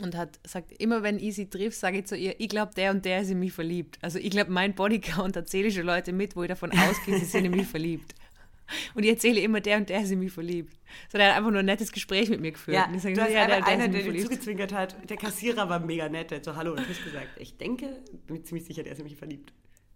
[0.00, 2.90] und hat sagt, immer wenn ich sie triff, sage ich zu ihr, ich glaube, der
[2.90, 3.98] und der ist in mich verliebt.
[4.02, 7.24] Also ich glaube, mein Bodycount erzähle ich schon Leute mit, wo ich davon ausgehe, sie
[7.24, 8.14] sind in mich verliebt.
[8.94, 10.74] Und ich erzähle immer, der und der ist in mich verliebt.
[11.12, 12.76] So, der hat einfach nur ein nettes Gespräch mit mir geführt.
[12.76, 14.96] Ja, Und ich sage, du hast ja, der, der einer, in der dir zugezwinkert hat.
[15.08, 16.30] Der Kassierer war mega nett.
[16.30, 18.98] Der hat so, hallo, und hast gesagt, ich denke, bin mir ziemlich sicher, der ist
[18.98, 19.52] in mich verliebt.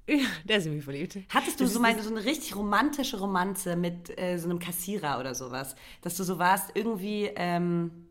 [0.06, 1.18] Ja, der ist in mich verliebt.
[1.30, 5.18] Hattest du Das so, mal so eine richtig romantische Romanze mit äh, so einem Kassierer
[5.18, 5.74] oder sowas?
[6.02, 8.07] Dass du so warst, irgendwie, ähm,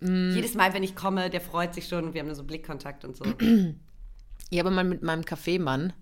[0.00, 0.32] Mm.
[0.34, 3.16] jedes Mal, wenn ich komme, der freut sich schon und wir haben so Blickkontakt und
[3.16, 3.24] so.
[4.52, 5.92] Ich habe mal mit meinem Kaffeemann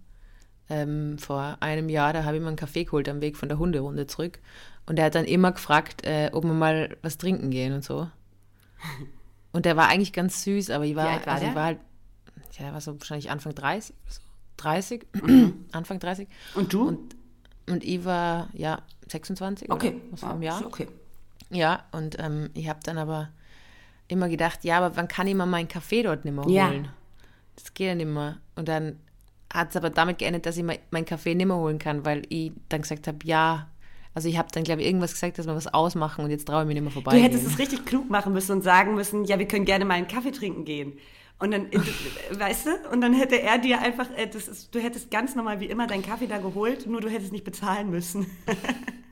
[0.71, 3.59] ähm, vor einem Jahr, da habe ich mal einen Kaffee geholt am Weg von der
[3.59, 4.39] Hunderunde zurück.
[4.87, 8.09] Und der hat dann immer gefragt, äh, ob wir mal was trinken gehen und so.
[9.53, 11.57] Und der war eigentlich ganz süß, aber ich war, alt war also ich der?
[11.57, 11.79] war halt,
[12.53, 14.21] ja, der war so wahrscheinlich Anfang 30, oder so.
[14.59, 15.07] 30,
[15.73, 16.29] Anfang 30.
[16.55, 16.89] Und du?
[16.89, 17.17] Und,
[17.69, 19.89] und ich war, ja, 26 okay.
[19.89, 20.67] oder was vor Ja, einem Jahr.
[20.67, 20.89] Okay.
[21.51, 23.31] Ja, und ähm, ich habe dann aber
[24.09, 26.68] immer gedacht, ja, aber wann kann ich mal meinen Kaffee dort nicht mehr Ja.
[26.71, 26.88] holen?
[27.57, 28.38] Das geht ja nicht mehr.
[28.57, 28.99] Und dann
[29.53, 32.23] hat es aber damit geendet, dass ich mein- meinen Kaffee nicht mehr holen kann, weil
[32.29, 33.68] ich dann gesagt habe, ja,
[34.14, 36.62] also ich habe dann, glaube ich, irgendwas gesagt, dass wir was ausmachen und jetzt traue
[36.62, 37.12] ich mich nicht mehr vorbei.
[37.16, 39.94] Du hättest es richtig klug machen müssen und sagen müssen, ja, wir können gerne mal
[39.94, 40.94] einen Kaffee trinken gehen.
[41.38, 41.79] Und dann, äh,
[42.38, 45.61] weißt du, und dann hätte er dir einfach, äh, das ist, du hättest ganz normal
[45.61, 48.27] wie immer deinen Kaffee da geholt, nur du hättest nicht bezahlen müssen.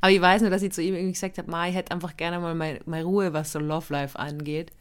[0.00, 2.16] Aber ich weiß nur, dass ich zu ihm irgendwie gesagt habe, Ma, ich hätte einfach
[2.16, 4.72] gerne mal meine, meine Ruhe, was so Love Life angeht.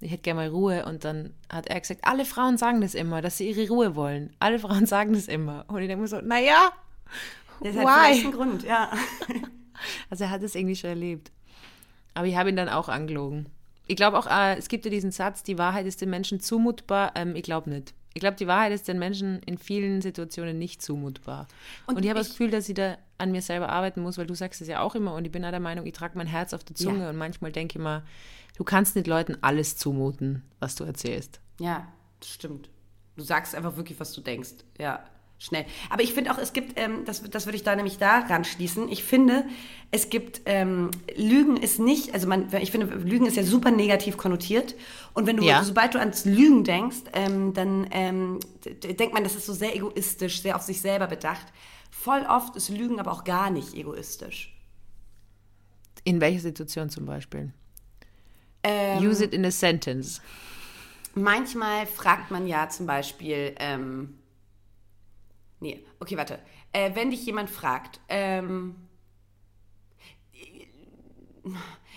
[0.00, 0.84] Ich hätte gerne mal Ruhe.
[0.86, 4.34] Und dann hat er gesagt, alle Frauen sagen das immer, dass sie ihre Ruhe wollen.
[4.38, 5.64] Alle Frauen sagen das immer.
[5.68, 6.72] Und ich denke mir so, naja,
[7.62, 8.04] Das hat Why?
[8.04, 8.90] vielleicht einen Grund, ja.
[10.10, 11.32] Also er hat es irgendwie schon erlebt.
[12.12, 13.46] Aber ich habe ihn dann auch angelogen.
[13.86, 17.12] Ich glaube auch, äh, es gibt ja diesen Satz, die Wahrheit ist den Menschen zumutbar.
[17.14, 17.94] Ähm, ich glaube nicht.
[18.12, 21.46] Ich glaube, die Wahrheit ist den Menschen in vielen Situationen nicht zumutbar.
[21.86, 24.26] Und, Und ich habe das Gefühl, dass ich da an mir selber arbeiten muss, weil
[24.26, 26.26] du sagst es ja auch immer und ich bin auch der Meinung, ich trage mein
[26.26, 27.10] Herz auf der Zunge Ja.
[27.10, 28.02] und manchmal denke ich mal,
[28.56, 31.40] du kannst nicht Leuten alles zumuten, was du erzählst.
[31.60, 31.86] Ja,
[32.20, 32.68] das stimmt.
[33.16, 34.50] Du sagst einfach wirklich, was du denkst.
[34.78, 35.00] Ja,
[35.38, 35.64] schnell.
[35.90, 38.88] Aber ich finde auch, es gibt, ähm, das, das würde ich da nämlich daran schließen,
[38.90, 39.44] ich finde,
[39.90, 44.16] es gibt, ähm, Lügen ist nicht, also man, ich finde, Lügen ist ja super negativ
[44.16, 44.74] konnotiert.
[45.14, 45.64] Und wenn du, Ja.
[45.64, 48.40] sobald du ans Lügen denkst, ähm, dann ähm,
[48.82, 51.46] denkt man, das ist so sehr egoistisch, sehr auf sich selber bedacht.
[51.90, 54.56] Voll oft ist Lügen aber auch gar nicht egoistisch.
[56.04, 57.52] In welcher Situation zum Beispiel?
[58.62, 60.20] Ähm, Use it in a sentence.
[61.14, 64.18] Manchmal fragt man ja zum Beispiel, ähm,
[65.60, 66.38] nee, okay, warte.
[66.72, 68.76] Äh, wenn dich jemand fragt, ähm,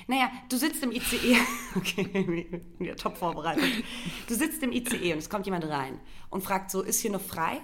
[0.07, 1.37] naja, du sitzt im ICE,
[1.75, 3.83] okay, ja, top vorbereitet.
[4.27, 7.21] Du sitzt im ICE und es kommt jemand rein und fragt so, ist hier noch
[7.21, 7.61] frei?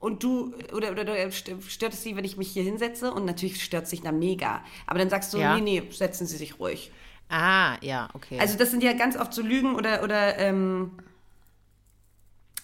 [0.00, 3.12] Und du, oder, oder, oder stört es sie, wenn ich mich hier hinsetze?
[3.12, 4.64] Und natürlich stört es sich dann mega.
[4.86, 5.56] Aber dann sagst du, Ja.
[5.58, 6.92] nee, nee, setzen Sie sich ruhig.
[7.28, 8.38] Ah, ja, okay.
[8.38, 10.92] Also das sind ja ganz oft so Lügen oder, oder ähm,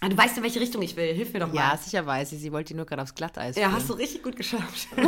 [0.00, 1.12] ah, du weißt, in welche Richtung ich will.
[1.12, 1.56] Hilf mir doch mal.
[1.56, 2.40] ja, sicher weiß ich.
[2.40, 4.88] Sie wollte nur gerade aufs Glatteis Ja, hast du richtig gut geschafft.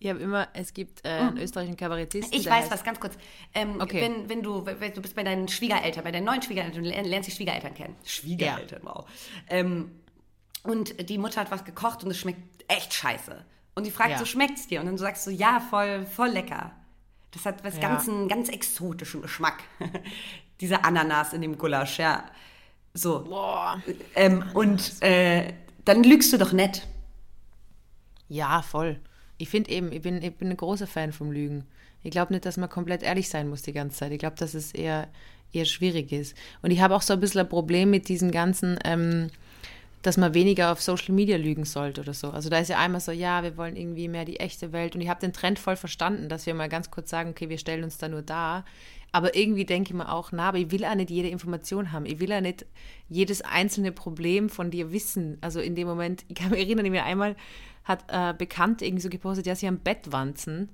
[0.00, 2.38] Ich habe immer, es gibt äh, einen österreichischen Kabarettisten.
[2.38, 3.14] Ich weiß heißt- was, ganz kurz.
[3.54, 4.02] Ähm, Okay.
[4.02, 7.06] wenn, wenn du, wenn du bist bei deinen Schwiegereltern, bei deinen neuen Schwiegereltern, du lern-
[7.06, 7.96] lernst die Schwiegereltern kennen.
[8.04, 9.06] Schwiegereltern, wow.
[9.48, 9.92] Ähm,
[10.64, 13.44] und die Mutter hat was gekocht und es schmeckt echt scheiße.
[13.76, 14.18] Und die fragt Ja.
[14.18, 14.80] so, schmeckt's dir?
[14.80, 16.72] Und dann sagst du, ja, voll, voll lecker.
[17.30, 17.80] Das hat was Ja.
[17.82, 19.62] ganz, einen ganz exotischen Geschmack.
[20.60, 22.24] Diese Ananas in dem Gulasch, ja.
[22.94, 23.24] So.
[23.24, 23.82] Boah.
[24.14, 25.52] Ähm, und äh,
[25.84, 26.86] dann lügst du doch nett.
[28.28, 29.00] Ja, voll.
[29.36, 31.66] Ich finde eben, ich bin, ich bin ein großer Fan vom Lügen.
[32.02, 34.12] Ich glaube nicht, dass man komplett ehrlich sein muss die ganze Zeit.
[34.12, 35.08] Ich glaube, dass es eher,
[35.52, 36.36] eher schwierig ist.
[36.62, 39.30] Und ich habe auch so ein bisschen ein Problem mit diesen ganzen, ähm,
[40.04, 42.30] dass man weniger auf Social Media lügen sollte oder so.
[42.30, 44.94] Also da ist ja einmal so, ja, wir wollen irgendwie mehr die echte Welt.
[44.94, 47.56] Und ich habe den Trend voll verstanden, dass wir mal ganz kurz sagen, okay, wir
[47.56, 48.66] stellen uns da nur da.
[49.12, 52.04] Aber irgendwie denke ich mir auch, na, aber ich will auch nicht jede Information haben.
[52.04, 52.66] Ich will auch nicht
[53.08, 55.38] jedes einzelne Problem von dir wissen.
[55.40, 57.34] Also in dem Moment, ich kann mich erinnern, ich mir einmal
[57.84, 60.68] hat äh, bekannt irgendwie so gepostet, ja, sie haben Bettwanzen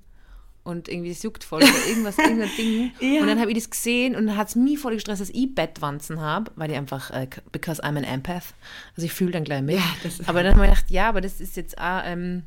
[0.62, 2.92] und irgendwie es juckt voll oder irgendwas, irgendein Ding.
[3.00, 3.20] Ja.
[3.22, 6.20] Und dann habe ich das gesehen und hat es mich voll gestresst, dass ich Bettwanzen
[6.20, 8.54] habe, weil ich einfach, äh, because I'm an empath,
[8.96, 9.76] also ich fühle dann gleich mit.
[9.76, 12.42] Ja, das- aber dann habe ich gedacht, ja, aber das ist jetzt, ah, ähm,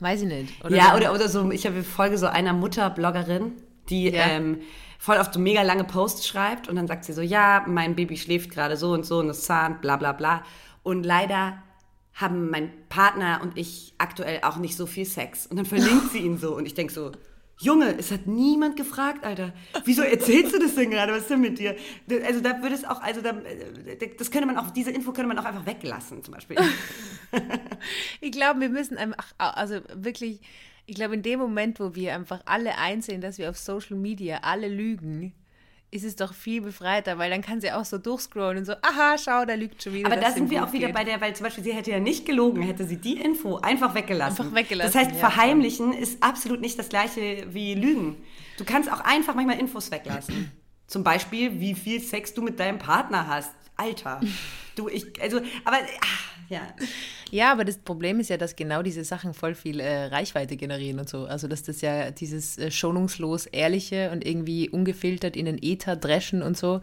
[0.00, 0.52] weiß ich nicht.
[0.68, 3.52] ja, dann- oder, oder so, ich habe Folge so einer Mutterbloggerin,
[3.88, 4.26] die Ja.
[4.26, 4.58] ähm,
[4.98, 8.16] voll oft so mega lange Posts schreibt und dann sagt sie so, ja, mein Baby
[8.16, 10.42] schläft gerade so und so und es zahnt, bla bla bla.
[10.82, 11.62] Und leider
[12.14, 15.46] haben mein Partner und ich aktuell auch nicht so viel Sex.
[15.46, 17.12] Und dann verlinkt sie ihn so und ich denke so,
[17.60, 19.52] Junge, es hat niemand gefragt, Alter.
[19.84, 21.12] Wieso erzählst du das denn gerade?
[21.12, 21.76] Was ist denn mit dir?
[22.26, 25.28] Also da würde es auch, also da, äh, das könnte man auch, diese Info könnte
[25.28, 26.56] man auch einfach weglassen, zum Beispiel.
[28.20, 30.40] Ich glaube, wir müssen einfach, also wirklich,
[30.86, 34.38] ich glaube, in dem Moment, wo wir einfach alle einsehen, dass wir auf Social Media
[34.42, 35.34] alle lügen,
[35.94, 39.16] ist es doch viel befreiter, weil dann kann sie auch so durchscrollen und so, aha,
[39.16, 40.10] schau, da lügt schon wieder.
[40.10, 40.94] Aber da sind wir auch wieder geht.
[40.94, 43.94] bei der, weil zum Beispiel sie hätte ja nicht gelogen, hätte sie die Info einfach
[43.94, 44.44] weggelassen.
[44.46, 45.30] Einfach weggelassen, Das heißt, ja.
[45.30, 48.16] verheimlichen ist absolut nicht das gleiche wie Lügen.
[48.58, 50.50] Du kannst auch einfach manchmal Infos weglassen.
[50.88, 53.52] Zum Beispiel, wie viel Sex du mit deinem Partner hast.
[53.76, 54.20] Alter.
[54.76, 56.60] Du, ich, also, aber, ach, ja.
[57.30, 61.00] Ja, aber das Problem ist ja, dass genau diese Sachen voll viel äh, Reichweite generieren
[61.00, 61.24] und so.
[61.26, 66.42] Also, dass das ja dieses äh, schonungslos Ehrliche und irgendwie ungefiltert in den Äther dreschen
[66.42, 66.80] und so,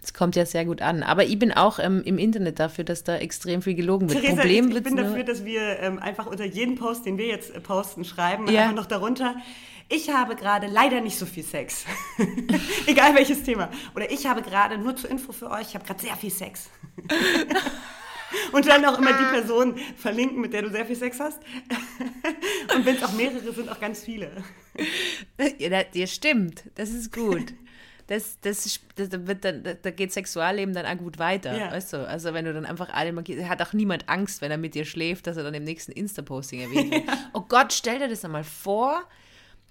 [0.00, 1.02] das kommt ja sehr gut an.
[1.02, 4.20] Aber ich bin auch ähm, im Internet dafür, dass da extrem viel gelogen wird.
[4.20, 7.26] Theresa, Problem ich, ich bin dafür, dass wir ähm, einfach unter jeden Post, den wir
[7.26, 8.62] jetzt äh, posten, schreiben, Ja.
[8.62, 9.36] einfach noch darunter.
[9.88, 11.84] Ich habe gerade leider nicht so viel Sex.
[12.86, 13.70] Egal welches Thema.
[13.94, 16.70] Oder ich habe gerade, nur zur Info für euch, ich habe gerade sehr viel Sex.
[18.52, 21.38] Und dann auch immer die Person verlinken, mit der du sehr viel Sex hast.
[22.74, 24.32] Und wenn es auch mehrere sind, auch ganz viele.
[25.58, 26.64] Ja, das, ja, stimmt.
[26.74, 27.54] Das ist gut.
[28.06, 31.70] Das, das, das, da wird dann, da- geht Sexualleben dann auch gut weiter, Ja.
[31.70, 32.08] weißt du?
[32.08, 34.84] Also wenn du dann einfach alle markierst, hat auch niemand Angst, wenn er mit dir
[34.84, 37.04] schläft, dass er dann im nächsten Insta-Posting erwähnt wird.
[37.32, 39.04] Oh Gott, stell dir das einmal vor,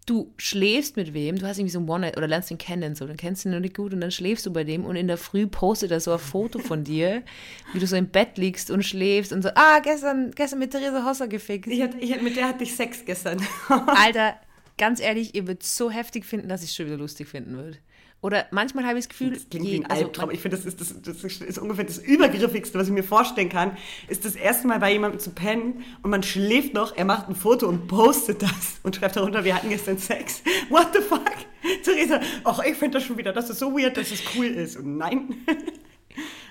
[0.05, 3.05] du schläfst mit wem, du hast irgendwie so ein One-Night oder lernst ihn kennen, so,
[3.05, 5.07] dann kennst du ihn noch nicht gut und dann schläfst du bei dem und in
[5.07, 7.23] der Früh postet er so ein Foto von dir,
[7.73, 11.05] wie du so im Bett liegst und schläfst und so, ah, gestern, gestern mit Theresa
[11.05, 11.71] Hosser gefixt.
[11.71, 13.41] Ich hatte, ich, mit der hatte ich Sex gestern.
[13.67, 14.35] Alter,
[14.77, 17.77] ganz ehrlich, ihr würdet so heftig finden, dass ich es schon wieder lustig finden würde.
[18.23, 20.27] Oder manchmal habe ich das Gefühl, Das klingt wie je- ein also Albtraum.
[20.27, 23.49] man- ich finde, das ist, das, das ist ungefähr das Übergriffigste, was ich mir vorstellen
[23.49, 27.29] kann, ist das erste Mal bei jemandem zu pennen und man schläft noch, er macht
[27.29, 30.41] ein Foto und postet das und schreibt darunter, wir hatten gestern Sex.
[30.69, 31.21] What the fuck?
[31.83, 34.77] Theresa, ach, ich finde das schon wieder, das ist so weird, dass es cool ist.
[34.77, 35.35] Und nein.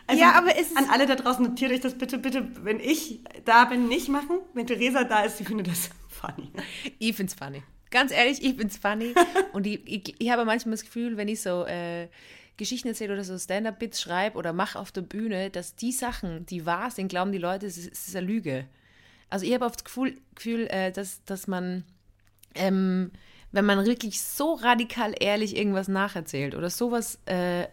[0.08, 2.80] Also, Ja, aber es ist- An alle da draußen, notiert euch das bitte, bitte, wenn
[2.80, 4.40] ich da bin, nicht machen.
[4.52, 6.50] Wenn Theresa da ist, sie findet das funny.
[6.98, 7.62] ich finde es funny.
[7.92, 9.14] Ganz ehrlich, ich es funny.
[9.52, 12.08] Und ich, ich, ich habe manchmal das Gefühl, wenn ich so äh,
[12.56, 16.66] Geschichten erzähle oder so Stand-Up-Bits schreibe oder mache auf der Bühne, dass die Sachen, die
[16.66, 18.66] wahr sind, glauben die Leute, es ist, es ist eine Lüge.
[19.30, 21.84] Also ich habe oft das Gefühl, Gefühl äh, dass, dass man,
[22.54, 23.12] ähm,
[23.52, 27.66] wenn man wirklich so radikal ehrlich irgendwas nacherzählt oder sowas äh,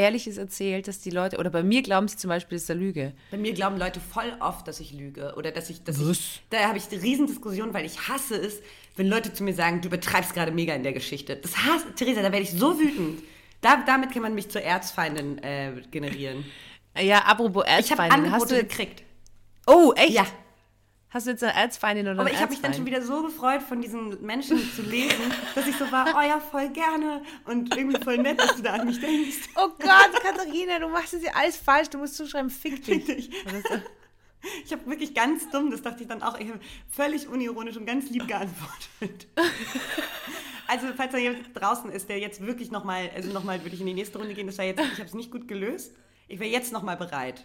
[0.00, 2.80] Ehrliches erzählt, dass die Leute, oder bei mir glauben sie zum Beispiel, es ist eine
[2.80, 3.12] Lüge.
[3.30, 6.16] Bei mir glauben Leute voll oft, dass ich lüge oder dass ich, dass Was?
[6.16, 8.62] ich da habe ich eine Riesendiskussion, weil ich hasse es,
[8.96, 11.36] wenn Leute zu mir sagen, du übertreibst gerade mega in der Geschichte.
[11.36, 13.22] Das hasse, Theresa, da werde ich so wütend.
[13.60, 16.44] Da, damit kann man mich zur Erzfeindin äh, generieren.
[16.98, 19.02] Ja, apropos Ich habe hast du gekriegt.
[19.66, 20.10] Oh, echt?
[20.12, 20.26] Ja.
[21.10, 23.62] Hast du jetzt eine Erzfeindin oder Aber ich habe mich dann schon wieder so gefreut,
[23.62, 28.00] von diesen Menschen zu lesen, dass ich so war, oh ja, voll gerne und irgendwie
[28.00, 29.48] voll nett, dass du da an mich denkst.
[29.56, 31.90] Oh Gott, Katharina, du machst es ja alles falsch.
[31.90, 33.28] Du musst zuschreiben, fick dich.
[33.44, 33.82] Oder so.
[34.64, 37.86] Ich habe wirklich ganz dumm, das dachte ich dann auch, ich habe völlig unironisch und
[37.86, 39.26] ganz lieb geantwortet.
[40.66, 43.88] Also, falls da jemand draußen ist, der jetzt wirklich nochmal, also nochmal würde ich in
[43.88, 45.96] die nächste Runde gehen, das war jetzt, ich habe es nicht gut gelöst.
[46.28, 47.44] Ich wäre jetzt nochmal bereit.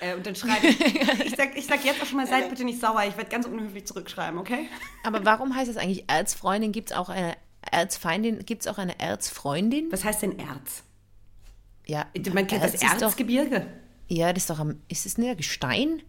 [0.00, 0.80] Äh, und dann schreibe ich,
[1.26, 3.44] ich sag, ich sag jetzt auch schon mal, seid bitte nicht sauer, ich werde ganz
[3.44, 4.66] unhöflich zurückschreiben, okay?
[5.04, 6.72] Aber warum heißt es eigentlich Erzfreundin?
[6.72, 7.36] Gibt es auch eine
[7.70, 8.46] Erzfeindin?
[8.46, 9.92] Gibt es auch eine Erzfreundin?
[9.92, 10.84] Was heißt denn Erz?
[11.86, 13.66] Ja, Man kennt das Erz doch, Erzgebirge.
[14.08, 16.02] Ja, das ist doch am, ist es nicht ein Gestein?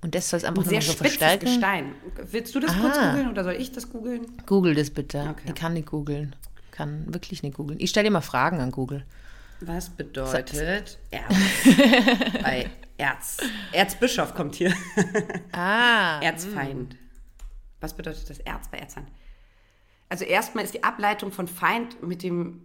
[0.00, 1.46] Und das soll es einfach Ein sehr so verstärken?
[1.46, 1.94] Gestein.
[2.30, 3.10] Willst du das kurz Ah.
[3.10, 4.26] googeln oder soll ich das googeln?
[4.46, 5.26] Google das bitte.
[5.30, 5.42] Okay.
[5.48, 6.36] Ich kann nicht googeln.
[6.70, 7.80] Kann wirklich nicht googeln.
[7.80, 9.04] Ich stelle dir mal Fragen an Google.
[9.60, 11.26] Was bedeutet Erz?
[12.42, 13.38] Bei Erz.
[13.72, 14.72] Erzbischof kommt hier.
[15.50, 16.20] Ah.
[16.22, 16.96] Erzfeind.
[17.80, 19.08] Was bedeutet das Erz bei Erzfeind?
[20.08, 22.62] Also erstmal ist die Ableitung von Feind mit dem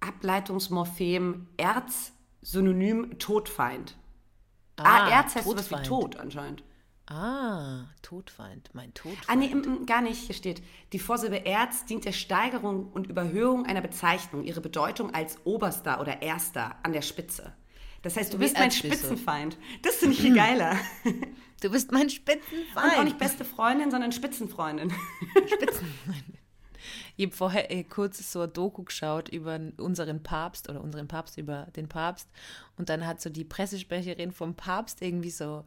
[0.00, 3.96] Ableitungsmorphem Erz synonym Todfeind.
[4.76, 5.82] Ah, Erz heißt sowas wie.
[5.82, 6.62] Tod anscheinend.
[7.06, 8.70] Ah, Todfeind.
[8.72, 9.28] Mein Todfeind.
[9.28, 10.22] Ah, nee, mm, mm, gar nicht.
[10.22, 15.36] Hier steht, die Vorsilbe Erz dient der Steigerung und Überhöhung einer Bezeichnung, ihre Bedeutung als
[15.44, 17.52] Oberster oder Erster an der Spitze.
[18.00, 18.70] Das heißt, du bist mein.
[18.70, 19.58] Spitzenfeind.
[19.82, 20.76] Das finde ich viel geiler.
[21.62, 22.98] Du bist mein Und Spitzenfeind.
[22.98, 24.92] auch nicht beste Freundin, sondern Spitzenfreundin.
[27.16, 31.38] Ich habe vorher äh, kurz so ein Doku geschaut über unseren Papst oder unseren Papst
[31.38, 32.28] über den Papst.
[32.76, 35.64] Und dann hat so die Pressesprecherin vom Papst irgendwie so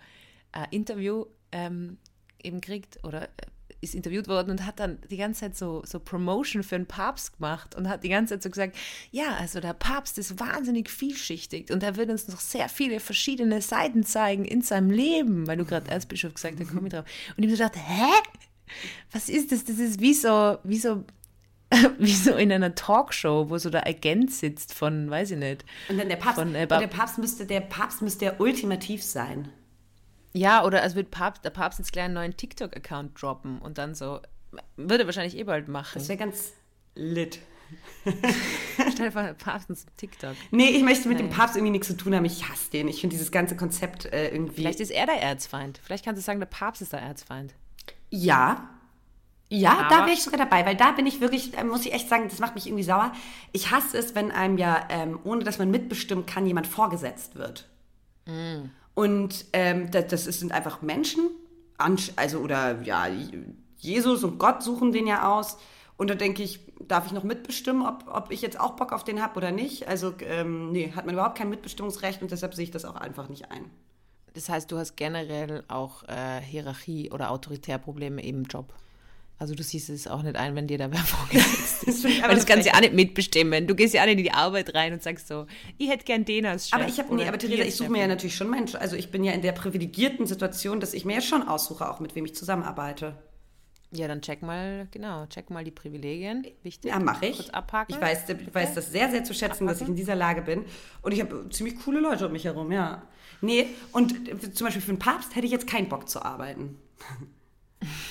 [0.51, 1.97] ein Interview ähm,
[2.43, 3.27] eben gekriegt oder äh,
[3.79, 7.38] ist interviewt worden und hat dann die ganze Zeit so, so Promotion für den Papst
[7.38, 8.75] gemacht und hat die ganze Zeit so gesagt,
[9.12, 13.62] ja, also der Papst ist wahnsinnig vielschichtig und er wird uns noch sehr viele verschiedene
[13.62, 17.05] Seiten zeigen in seinem Leben, weil du gerade Erzbischof gesagt hast, komme ich drauf.
[17.36, 18.12] Und ich habe so gedacht, hä?
[19.12, 19.63] Was ist das?
[19.63, 21.05] Das ist wie so, wie so,
[21.99, 25.65] wie so in einer Talkshow, wo so der Agent sitzt von, weiß ich nicht.
[25.89, 26.39] Und dann der Papst.
[26.39, 29.49] Von, äh, und der Papst müsste, der Papst müsste ja ultimativ sein.
[30.34, 33.95] Ja, oder es wird Papst, der Papst jetzt gleich einen neuen TikTok-Account droppen und dann
[33.95, 34.21] so,
[34.75, 35.99] würde wahrscheinlich eh bald machen.
[35.99, 36.53] Das wäre ganz
[36.95, 37.39] lit.
[38.93, 40.36] Stell dir vor, der Papst ins TikTok.
[40.51, 42.23] Nee, ich möchte mit dem Papst irgendwie nichts zu tun haben.
[42.23, 42.88] Ich hasse den.
[42.88, 44.62] Ich finde dieses ganze Konzept äh, irgendwie.
[44.62, 45.82] Vielleicht ist er der Erzfeind.
[45.84, 47.53] Vielleicht kannst du sagen, der Papst ist der Erzfeind.
[48.10, 48.69] Ja.
[49.49, 51.93] Ja, Aber- da wäre ich sogar dabei, weil da bin ich wirklich, da muss ich
[51.93, 53.13] echt sagen, das macht mich irgendwie sauer.
[53.53, 57.67] Ich hasse es, wenn einem ja, ähm, ohne dass man mitbestimmen kann, jemand vorgesetzt wird.
[58.25, 58.69] Mm.
[58.93, 61.29] Und ähm, das, das sind einfach Menschen,
[62.15, 63.07] also oder ja,
[63.77, 65.57] Jesus und Gott suchen den ja aus.
[65.97, 69.03] Und da denke ich, darf ich noch mitbestimmen, ob, ob ich jetzt auch Bock auf
[69.03, 69.88] den habe oder nicht?
[69.88, 73.29] Also, ähm, nee, hat man überhaupt kein Mitbestimmungsrecht und deshalb sehe ich das auch einfach
[73.29, 73.65] nicht ein.
[74.33, 78.73] Das heißt, du hast generell auch äh, Hierarchie- oder Autoritärprobleme im Job.
[79.39, 82.06] Also du siehst es auch nicht ein, wenn dir da wer vorgesetzt Das ist.
[82.06, 83.67] ich aber Weil das kannst du ja auch nicht mitbestimmen.
[83.67, 85.45] Du gehst ja auch nicht in die Arbeit rein und sagst so,
[85.78, 86.80] ich hätte gern den als Chef.
[86.80, 89.12] Aber ich habe nee, aber Theresa, ich suche mir ja natürlich schon meinen, also ich
[89.12, 92.26] bin ja in der privilegierten Situation, dass ich mir ja schon aussuche, auch mit wem
[92.26, 93.15] ich zusammenarbeite.
[93.91, 96.45] Ja, dann check mal, genau, check mal die Privilegien.
[96.63, 96.91] Wichtig.
[96.91, 97.38] Ja, mache ich.
[97.38, 97.95] Kurz abhaken.
[97.95, 100.65] Ich weiß, ich weiß das sehr, sehr zu schätzen, dass ich in dieser Lage bin.
[101.02, 103.04] Und ich habe ziemlich coole Leute um mich herum, ja.
[103.39, 104.13] Nee, und
[104.56, 106.78] zum Beispiel für einen Papst hätte ich jetzt keinen Bock zu arbeiten.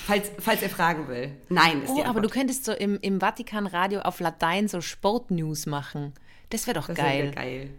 [0.05, 1.31] Falls, falls er fragen will.
[1.49, 6.13] Nein, ist Oh, aber du könntest so im, im Vatikanradio auf Latein so Sportnews machen.
[6.49, 7.31] Das wäre doch Das wäre geil.
[7.31, 7.69] geil.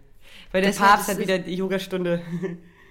[0.51, 2.21] Weil der Das Papst das hat wieder die Yogastunde.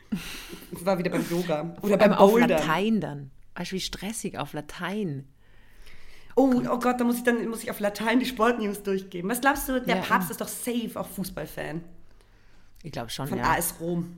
[0.70, 1.76] war wieder beim Yoga.
[1.82, 2.50] Oder beim allem auf Bouldern.
[2.50, 3.30] Latein dann.
[3.54, 5.26] Weißt du, wie stressig auf Latein.
[6.36, 9.28] Oh, oh Gott, da muss ich dann muss ich auf Latein die Sportnews durchgeben.
[9.28, 11.82] Was glaubst du, der Ja, Papst ist doch safe auch Fußballfan
[12.84, 13.50] Ich glaube schon, von ja.
[13.54, 14.16] AS Rom.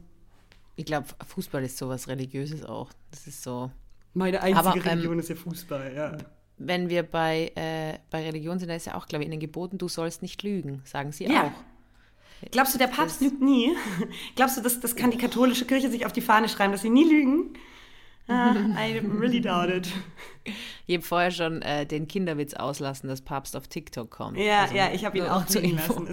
[0.76, 2.90] Ich glaube, Fußball ist sowas Religiöses auch.
[3.10, 3.70] Das ist so.
[4.14, 6.16] Meine einzige Aber, ähm, Religion ist ja Fußball, ja.
[6.58, 9.78] Wenn wir bei, äh, bei Religion sind, da ist ja auch, glaube ich, ihnen geboten,
[9.78, 11.44] du sollst nicht lügen, sagen sie Ja.
[11.44, 11.52] auch.
[12.50, 13.76] Glaubst du, der Papst lügt nie?
[14.36, 16.90] Glaubst du, das, das kann die katholische Kirche sich auf die Fahne schreiben, dass sie
[16.90, 17.54] nie lügen?
[18.30, 19.88] Ah, I really doubt it.
[20.86, 24.38] Ich habe vorher schon äh, den Kinderwitz auslassen, dass Papst auf TikTok kommt.
[24.38, 26.08] Ja, Also, ja, ich habe ihn auch zur liegen lassen.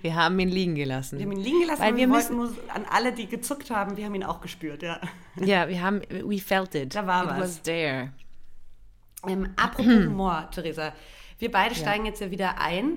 [0.00, 1.18] Wir haben ihn liegen gelassen.
[1.18, 3.98] wir haben ihn liegen gelassen, Weil wir wir müssen, nur an alle, die gezuckt haben,
[3.98, 5.00] wir haben ihn auch gespürt, ja.
[5.44, 6.94] ja, wir haben, we felt it.
[6.94, 7.40] Da war it was.
[7.40, 8.12] was there.
[9.26, 10.94] Ähm, apropos Humor, Theresa.
[11.38, 12.96] Wir beide steigen jetzt ja wieder ein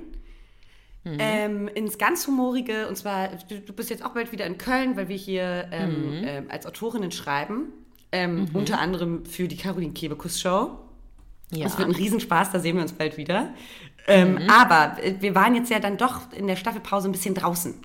[1.06, 2.88] ähm, ins ganz Humorige.
[2.88, 6.24] Und zwar, du, du bist jetzt auch bald wieder in Köln, weil wir hier ähm,
[6.26, 7.74] ähm, als Autorinnen schreiben.
[8.12, 10.72] Ähm, Unter anderem für die Caroline Kebekus Show.
[11.52, 11.66] Ja.
[11.66, 13.54] Es wird ein Riesenspaß, da sehen wir uns bald wieder.
[14.08, 17.76] Ähm, Aber äh, wir waren jetzt ja dann doch in der Staffelpause ein bisschen draußen.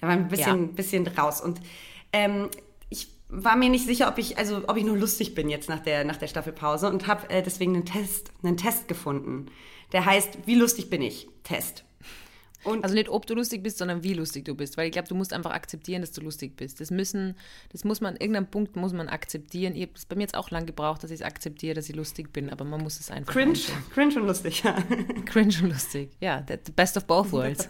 [0.00, 0.72] Da waren wir ein bisschen, Ja.
[0.72, 1.40] bisschen raus.
[1.40, 1.60] Und
[2.12, 2.48] ähm,
[2.90, 5.80] ich war mir nicht sicher, ob ich, also ob ich nur lustig bin jetzt nach
[5.80, 9.46] der, nach der Staffelpause und habe äh, deswegen einen Test, einen Test gefunden.
[9.92, 11.28] Der heißt, wie lustig bin ich?
[11.44, 11.84] Test.
[12.64, 14.76] Und also nicht, ob du lustig bist, sondern wie lustig du bist.
[14.76, 16.80] Weil ich glaube, du musst einfach akzeptieren, dass du lustig bist.
[16.80, 17.36] Das müssen,
[17.70, 19.74] das muss man, an irgendeinem Punkt muss man akzeptieren.
[19.74, 21.96] Ich habe es bei mir jetzt auch lang gebraucht, dass ich es akzeptiere, dass ich
[21.96, 23.32] lustig bin, aber man muss es einfach.
[23.32, 23.84] Cringe, anschauen.
[23.92, 24.76] cringe und lustig, ja.
[25.26, 26.44] Cringe und lustig, ja.
[26.48, 27.68] The best of both worlds.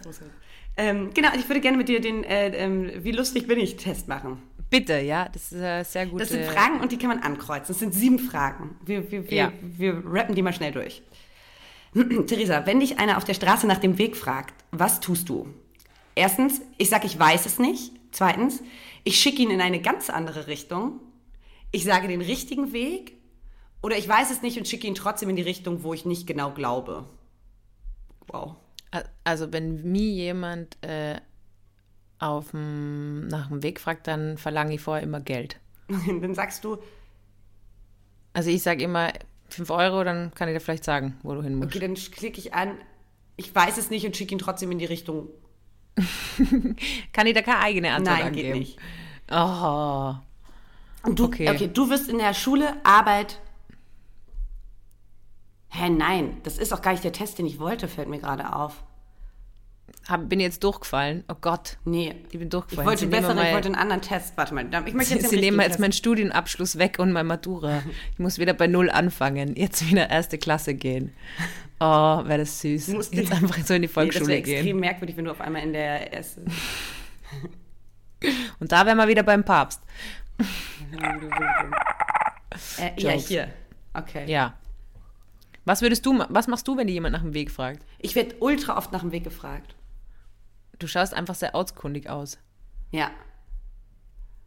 [0.77, 4.07] ähm, genau, ich würde gerne mit dir den äh, ähm, Wie lustig bin ich Test
[4.07, 4.41] machen.
[4.69, 6.21] Bitte, ja, das ist äh, sehr gut.
[6.21, 7.67] Das sind Fragen und die kann man ankreuzen.
[7.67, 8.75] Das sind sieben Fragen.
[8.83, 9.51] Wir, wir, wir, ja.
[9.61, 11.03] wir rappen die mal schnell durch.
[12.27, 15.47] Theresa, wenn dich einer auf der Straße nach dem Weg fragt, was tust du?
[16.13, 17.93] Erstens, ich sage, ich weiß es nicht.
[18.11, 18.61] Zweitens,
[19.03, 20.99] ich schicke ihn in eine ganz andere Richtung.
[21.71, 23.13] Ich sage den richtigen Weg.
[23.81, 26.27] Oder ich weiß es nicht und schicke ihn trotzdem in die Richtung, wo ich nicht
[26.27, 27.07] genau glaube.
[28.27, 28.55] Wow.
[29.23, 31.19] Also wenn mir jemand äh,
[32.19, 35.59] auf dem, nach dem Weg fragt, dann verlange ich vorher immer Geld.
[35.87, 36.77] dann sagst du.
[38.33, 39.13] Also ich sage immer
[39.49, 41.69] 5 Euro, dann kann ich dir vielleicht sagen, wo du hin musst.
[41.69, 42.77] Okay, dann klicke ich an,
[43.37, 45.29] ich weiß es nicht und schicke ihn trotzdem in die Richtung.
[47.13, 48.53] kann ich da keine eigene Antwort Nein, angeben?
[48.53, 48.79] geht nicht.
[49.31, 50.15] Oh.
[51.03, 51.49] Und du, okay.
[51.49, 53.39] okay, du wirst in der Schule Arbeit.
[55.69, 58.53] Hä, nein, das ist auch gar nicht der Test, den ich wollte, fällt mir gerade
[58.53, 58.83] auf.
[60.07, 61.23] Hab, bin jetzt durchgefallen.
[61.27, 61.77] Oh Gott.
[61.83, 62.15] Nee.
[62.31, 62.87] Ich bin durchgefallen.
[62.87, 64.37] Ich wollte besser, ich wollte einen anderen Test.
[64.37, 67.81] Warte mal, ich möchte jetzt Sie, Sie nehmen jetzt meinen Studienabschluss weg und mein Matura.
[68.13, 69.55] Ich muss wieder bei Null anfangen.
[69.55, 71.11] Jetzt wieder erste Klasse gehen.
[71.79, 72.89] Oh, wäre das süß.
[72.89, 74.57] Musst jetzt einfach so in die Volksschule nee, das gehen.
[74.57, 76.45] Extrem merkwürdig, wenn du auf einmal in der ersten...
[78.59, 79.81] und da wären wir wieder beim Papst.
[82.77, 83.49] äh, ja, hier.
[83.93, 84.25] Okay.
[84.27, 84.53] Ja.
[85.65, 87.83] Was würdest du, was machst du, wenn dir jemand nach dem Weg fragt?
[87.99, 89.74] Ich werde ultra oft nach dem Weg gefragt.
[90.79, 92.37] Du schaust einfach sehr ortskundig aus.
[92.91, 93.11] Ja.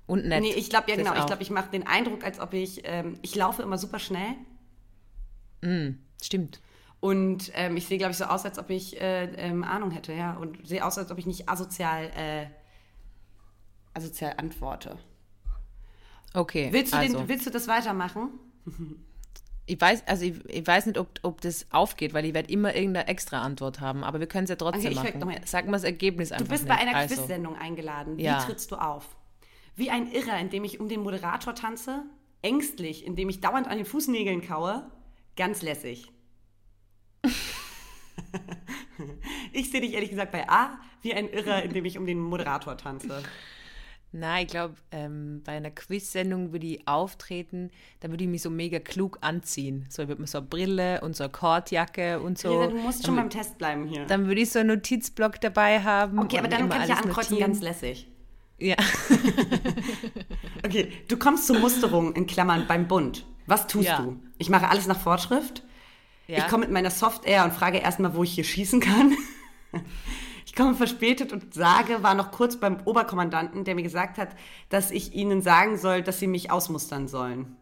[0.07, 0.41] Und nett.
[0.41, 1.15] Nee, ich glaube, ja genau.
[1.15, 4.35] Ich glaube, ich mache den Eindruck, als ob ich, ähm, ich laufe immer super schnell.
[5.61, 6.61] Mm, stimmt.
[7.01, 10.13] Und ähm, ich sehe, glaube ich, so aus, als ob ich äh, ähm, Ahnung hätte,
[10.13, 10.35] ja.
[10.35, 12.47] Und sehe aus, als ob ich nicht asozial, äh,
[13.95, 14.99] asozial antworte.
[16.35, 16.69] Okay.
[16.73, 17.19] Willst du, also.
[17.19, 18.31] den, willst du das weitermachen?
[19.69, 22.75] Ich weiß, also ich, ich, weiß nicht, ob, ob das aufgeht, weil ich werde immer
[22.75, 25.41] irgendeine extra Antwort haben, aber wir können es ja trotzdem okay, machen.
[25.45, 26.47] Sag mal das Ergebnis einfach.
[26.47, 26.75] Du bist nicht.
[26.75, 27.15] bei einer also.
[27.15, 28.17] Quiz-Sendung eingeladen.
[28.17, 28.39] Wie ja.
[28.41, 29.05] trittst du auf?
[29.77, 32.03] Wie ein Irrer, indem ich um den Moderator tanze?
[32.41, 34.91] Ängstlich, indem ich dauernd an den Fußnägeln kaue?
[35.37, 36.11] Ganz lässig.
[39.53, 42.77] ich sehe dich ehrlich gesagt bei A wie ein Irrer, indem ich um den Moderator
[42.77, 43.23] tanze.
[44.11, 48.49] Nein, ich glaube, ähm, bei einer Quiz-Sendung würde ich auftreten, da würde ich mich so
[48.49, 49.85] mega klug anziehen.
[49.91, 52.63] So, ich würde mir so eine Brille und so eine Kordjacke und so.
[52.63, 54.07] Ja, du musst schon beim Test bleiben hier.
[54.07, 56.19] Dann würde ich so einen Notizblock dabei haben.
[56.19, 57.53] Okay, aber dann kann ich ja ankreuzen, notieren.
[57.53, 58.09] ganz lässig.
[58.57, 58.77] Ja.
[60.65, 63.27] okay, du kommst zur Musterung in Klammern beim Bund.
[63.47, 64.01] Was tust ja.
[64.01, 64.19] du?
[64.39, 65.63] Ich mache alles nach Fortschrift.
[66.27, 66.39] Ja.
[66.39, 69.15] Ich komme mit meiner Software und frage erstmal, wo ich hier schießen kann
[70.55, 74.31] komme verspätet und sage, war noch kurz beim Oberkommandanten, der mir gesagt hat,
[74.69, 77.57] dass ich ihnen sagen soll, dass sie mich ausmustern sollen.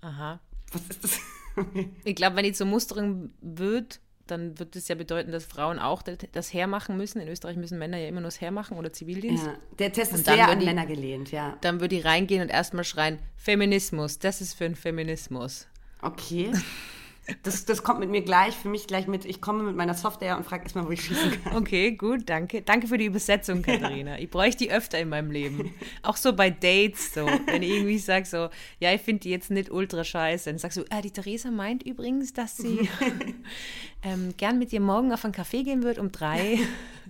[0.00, 0.40] Aha.
[0.72, 1.20] Was ist das?
[2.04, 6.02] ich glaube, wenn die zur Musterung wird, dann wird das ja bedeuten, dass Frauen auch
[6.02, 7.20] das hermachen müssen.
[7.20, 9.46] In Österreich müssen Männer ja immer nur das hermachen oder Zivildienst.
[9.46, 11.56] Ja, der Test ist sehr an die, Männer gelehnt, ja.
[11.60, 15.66] Dann würde ich reingehen und erstmal schreien, Feminismus, das ist für ein Feminismus.
[16.00, 16.52] Okay.
[17.44, 20.36] Das, das kommt mit mir gleich, für mich gleich mit, ich komme mit meiner Software
[20.36, 21.56] und frage erstmal, wo ich schießen kann.
[21.56, 22.62] Okay, gut, danke.
[22.62, 24.12] Danke für die Übersetzung, Katharina.
[24.12, 24.18] Ja.
[24.18, 25.72] Ich bräuchte die öfter in meinem Leben.
[26.02, 27.26] Auch so bei Dates, so.
[27.46, 28.48] Wenn ich irgendwie sage so,
[28.80, 31.84] ja, ich finde die jetzt nicht ultra scheiße, dann sagst du, ah, die Theresa meint
[31.84, 32.88] übrigens, dass sie
[34.02, 36.58] ähm, gern mit dir morgen auf einen Café gehen wird um drei,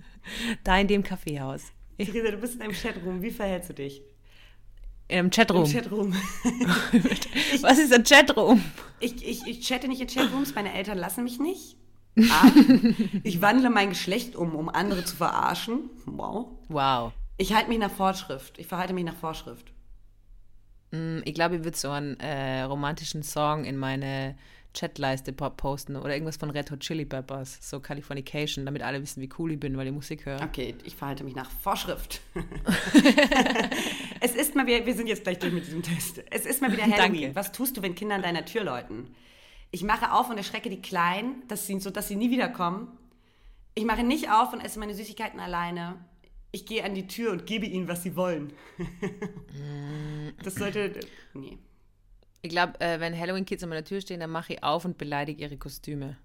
[0.63, 1.71] da in dem Kaffeehaus.
[1.97, 4.03] Theresa, du bist in einem Chatroom, wie verhältst du dich?
[5.13, 5.65] Im Chatroom.
[5.65, 6.13] Im Chatroom.
[7.61, 8.63] Was ist ein Chatroom?
[8.99, 11.77] Ich, ich, ich chatte nicht in Chatrooms, meine Eltern lassen mich nicht.
[12.31, 12.49] Ah,
[13.23, 15.91] ich wandle mein Geschlecht um, um andere zu verarschen.
[16.07, 16.47] Wow.
[16.67, 17.13] Wow.
[17.37, 18.57] Ich halte mich nach Vorschrift.
[18.57, 19.71] Ich verhalte mich nach Vorschrift.
[20.89, 24.35] Mm, ich glaube, ich würde so einen äh, romantischen Song in meine
[24.73, 29.29] Chatleiste posten oder irgendwas von Red Hot Chili Peppers, so Californication, damit alle wissen, wie
[29.37, 30.41] cool ich bin, weil ich Musik höre.
[30.41, 32.21] Okay, ich verhalte mich nach Vorschrift.
[34.19, 36.23] es ist mal wieder, wir sind jetzt gleich durch mit diesem Test.
[36.31, 37.21] Es ist mal wieder Halloween.
[37.21, 37.35] Danke.
[37.35, 39.15] Was tust du, wenn Kinder an deiner Tür läuten?
[39.71, 42.87] Ich mache auf und erschrecke die Kleinen, dass sie, so dass sie nie wiederkommen.
[43.75, 45.95] Ich mache nicht auf und esse meine Süßigkeiten alleine.
[46.51, 48.53] Ich gehe an die Tür und gebe ihnen, was sie wollen.
[50.43, 50.99] das sollte.
[51.33, 51.57] Nee.
[52.43, 55.41] Ich glaube, äh, wenn Halloween-Kids an meiner Tür stehen, dann mache ich auf und beleidige
[55.41, 56.17] ihre Kostüme.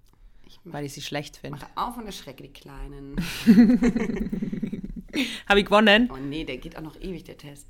[0.44, 1.60] Ich weil ich sie schlecht finde.
[1.60, 3.16] Mache auf und erschrecke die Kleinen.
[5.48, 6.10] Habe ich gewonnen?
[6.12, 7.66] Oh nee, der geht auch noch ewig, der Test.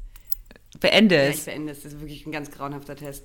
[0.81, 1.45] Beende Ja, ich es.
[1.45, 1.83] beende es.
[1.83, 3.25] Das ist wirklich ein ganz grauenhafter Test.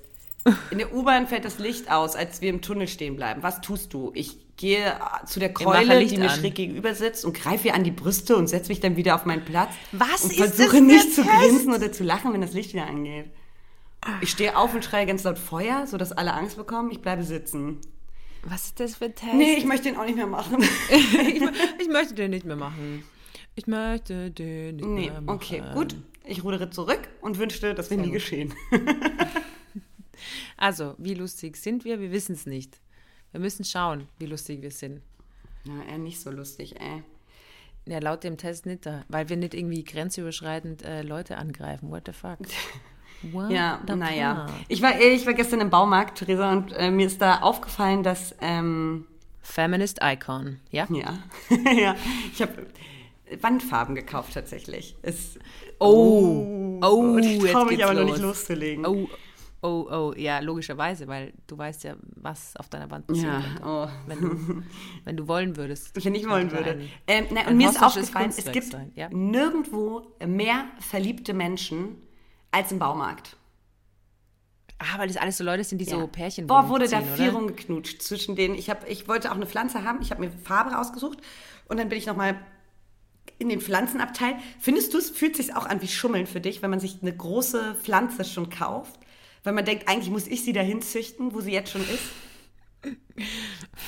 [0.70, 3.42] In der U-Bahn fällt das Licht aus, als wir im Tunnel stehen bleiben.
[3.42, 4.12] Was tust du?
[4.14, 6.38] Ich gehe äh, zu der Keule, die mir an.
[6.38, 9.24] schräg gegenüber sitzt und greife ihr an die Brüste und setze mich dann wieder auf
[9.24, 9.72] meinen Platz.
[9.92, 12.74] Was und ist das versuche für nicht zu grinsen oder zu lachen, wenn das Licht
[12.74, 13.30] wieder angeht.
[14.20, 16.90] Ich stehe auf und schreie ganz laut Feuer, sodass alle Angst bekommen.
[16.90, 17.80] Ich bleibe sitzen.
[18.42, 19.34] Was ist das für ein Test?
[19.34, 20.62] Nee, ich möchte den auch nicht mehr machen.
[20.90, 21.42] ich,
[21.80, 23.04] ich möchte den nicht mehr machen.
[23.54, 25.36] Ich möchte den nicht nee, mehr machen.
[25.36, 25.96] okay, gut.
[26.24, 28.54] Ich rudere zurück und wünschte, das wäre nie geschehen.
[30.56, 32.00] Also, wie lustig sind wir?
[32.00, 32.80] Wir wissen es nicht.
[33.32, 35.02] Wir müssen schauen, wie lustig wir sind.
[35.64, 37.02] Ja, eher nicht so lustig, ey.
[37.86, 41.90] Ja, laut dem Test nicht da, weil wir nicht irgendwie grenzüberschreitend äh, Leute angreifen.
[41.90, 42.38] What the fuck?
[43.32, 44.46] What Ja, naja.
[44.68, 48.34] Ich war, ich war gestern im Baumarkt, Theresa, und äh, mir ist da aufgefallen, dass,
[48.40, 49.06] ähm,
[49.40, 50.86] Feminist Icon, ja?
[50.90, 51.18] ja,
[51.78, 51.94] ja,
[52.32, 52.66] ich habe
[53.40, 54.96] Wandfarben gekauft tatsächlich.
[55.02, 55.38] Es,
[55.78, 58.10] Oh, oh, und ich traue mich aber noch los.
[58.12, 58.86] nicht loszulegen.
[58.86, 59.08] Oh,
[59.60, 63.88] oh, oh, ja, logischerweise, weil du weißt ja, was auf deiner Wand passieren ja, oh.
[64.06, 64.62] Wenn du,
[65.04, 66.02] wenn du wollen würdest.
[66.04, 66.70] Wenn ich wollen würde.
[66.70, 69.08] ein- Ähm, ein und mir ist aufgefallen, es gibt ja.
[69.10, 71.96] nirgendwo mehr verliebte Menschen
[72.54, 73.36] als im Baumarkt.
[74.78, 77.28] Ah, weil das alles so Leute sind, die so Pärchen Boah, wurde da ziehen, viel
[77.28, 77.38] oder?
[77.38, 78.54] rumgeknutscht zwischen denen.
[78.54, 80.00] Ich, hab, ich wollte auch eine Pflanze haben.
[80.02, 81.18] Ich habe mir Farbe rausgesucht
[81.68, 82.38] und dann bin ich nochmal
[83.38, 84.36] in den Pflanzenabteil.
[84.60, 87.16] Findest du, es fühlt sich auch an wie Schummeln für dich, wenn man sich eine
[87.16, 89.00] große Pflanze schon kauft?
[89.42, 92.94] Weil man denkt, eigentlich muss ich sie dahin züchten, wo sie jetzt schon ist?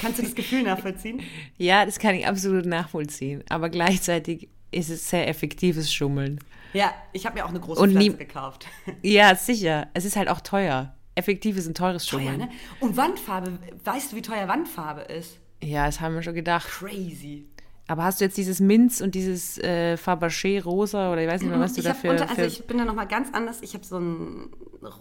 [0.01, 1.23] Kannst du das Gefühl nachvollziehen?
[1.59, 3.43] Ja, das kann ich absolut nachvollziehen.
[3.49, 6.39] Aber gleichzeitig ist es sehr effektives Schummeln.
[6.73, 8.67] Ja, ich habe mir auch eine große Und nie- Pflanze gekauft.
[9.03, 9.89] Ja, sicher.
[9.95, 10.95] Es ist halt auch teuer.
[11.15, 12.39] Effektives und teures Teuer, Schummeln.
[12.39, 12.49] ne?
[12.81, 15.39] Und Wandfarbe, weißt du, wie teuer Wandfarbe ist?
[15.63, 16.69] Ja, das haben wir schon gedacht.
[16.69, 17.47] Crazy.
[17.89, 21.51] Aber hast du jetzt dieses Minz und dieses äh, Fabergé rosa oder ich weiß nicht
[21.51, 22.11] mehr, was du Ich dafür.
[22.11, 23.63] unter, also ich bin da nochmal ganz anders.
[23.63, 24.51] Ich habe so ein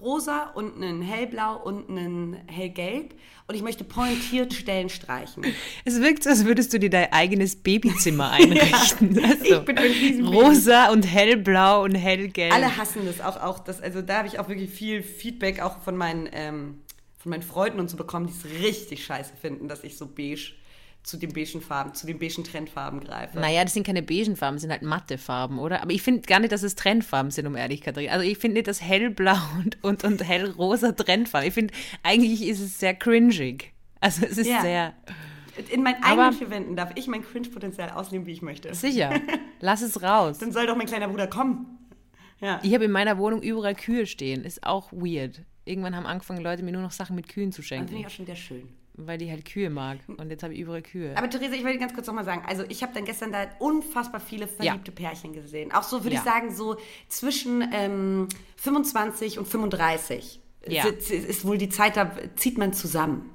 [0.02, 3.16] rosa und einen hellblau und einen hellgelb.
[3.48, 5.44] Und ich möchte pointiert Stellen streichen.
[5.84, 9.20] es wirkt so, als würdest du dir dein eigenes Babyzimmer einrichten.
[9.24, 10.36] Also, ich bin ein Riesenbaby.
[10.38, 12.54] rosa und hellblau und hellgelb.
[12.54, 13.42] Alle hassen das auch.
[13.42, 16.82] auch das, also da habe ich auch wirklich viel Feedback auch von meinen, ähm,
[17.18, 20.52] von meinen Freunden und so bekommen, die es richtig scheiße finden, dass ich so beige
[21.06, 23.40] zu den beigen Farben, zu den beigen Trendfarben greife.
[23.40, 25.82] Naja, das sind keine beigen Farben, das sind halt matte Farben, oder?
[25.84, 28.12] Aber ich finde gar nicht, dass es Trendfarben sind, um Ehrlichkeit zu reden.
[28.14, 31.48] Also ich finde nicht, dass hellblau und, und, und hellrosa Trendfarben.
[31.48, 33.72] Ich finde, eigentlich ist es sehr cringig.
[34.00, 34.62] Also es ist Ja.
[34.62, 34.94] sehr
[35.72, 38.74] In meinen eigenen vier Wänden darf ich mein Cringe-Potenzial ausleben, wie ich möchte.
[38.74, 39.14] sicher.
[39.62, 40.40] Lass es raus.
[40.40, 41.78] Dann soll doch mein kleiner Bruder kommen.
[42.42, 42.60] Ja.
[42.64, 44.44] Ich habe in meiner Wohnung überall Kühe stehen.
[44.44, 45.44] Ist auch weird.
[45.64, 48.06] Irgendwann haben angefangen, Leute mir nur noch Sachen mit Kühen zu Das finde ich schenken,
[48.06, 48.70] auch schon wieder schön.
[48.98, 50.00] Weil die halt Kühe mag.
[50.08, 51.16] Und jetzt habe ich überall Kühe.
[51.18, 54.20] Aber Theresa, ich wollte ganz kurz nochmal sagen, also ich habe dann gestern da unfassbar
[54.22, 55.72] viele verliebte Pärchen gesehen.
[55.72, 56.22] Auch so, würde Ja.
[56.22, 56.78] ich sagen, so
[57.08, 58.28] zwischen ähm,
[58.58, 60.86] 25 und 35 Ja.
[60.88, 63.30] ist, ist wohl die Zeit, da zieht man zusammen.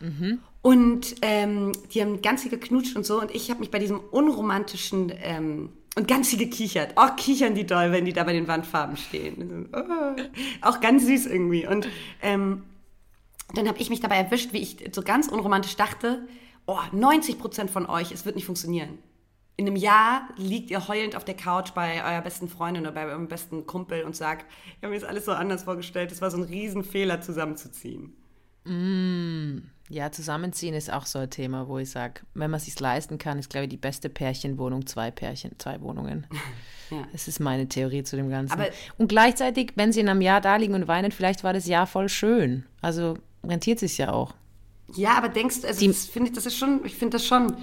[0.00, 0.38] Mhm.
[0.62, 3.98] Und ähm, die haben ganz viel geknutscht und so und ich habe mich bei diesem
[3.98, 6.94] unromantischen ähm, und ganz viel gekichert.
[6.96, 9.68] Oh, kichern die doll, wenn die da bei den Wandfarben stehen.
[9.74, 10.16] Oh,
[10.62, 11.66] auch ganz süß irgendwie.
[11.66, 11.88] Und
[12.22, 12.62] ähm,
[13.54, 16.26] dann habe ich mich dabei erwischt, wie ich so ganz unromantisch dachte,
[16.66, 18.98] oh, 90 Prozent von euch, es wird nicht funktionieren.
[19.56, 23.06] In einem Jahr liegt ihr heulend auf der Couch bei eurer besten Freundin oder bei
[23.06, 24.46] eurem besten Kumpel und sagt,
[24.76, 28.14] ich habe mir das alles so anders vorgestellt, es war so ein Riesenfehler zusammenzuziehen.
[29.88, 33.18] Ja, zusammenziehen ist auch so ein Thema, wo ich sage, wenn man es sich leisten
[33.18, 36.26] kann, ist, glaube ich, die beste Pärchenwohnung zwei Pärchen, zwei Wohnungen.
[36.90, 37.06] Ja.
[37.10, 38.52] Das ist meine Theorie zu dem Ganzen.
[38.52, 41.66] Aber- und gleichzeitig, wenn sie in einem Jahr da liegen und weinen, vielleicht war das
[41.66, 42.66] Jahr voll schön.
[42.82, 44.34] Also rentiert sich ja auch.
[44.94, 47.56] Ja, aber denkst du, also das finde ich, das ist schon, ich finde das schon,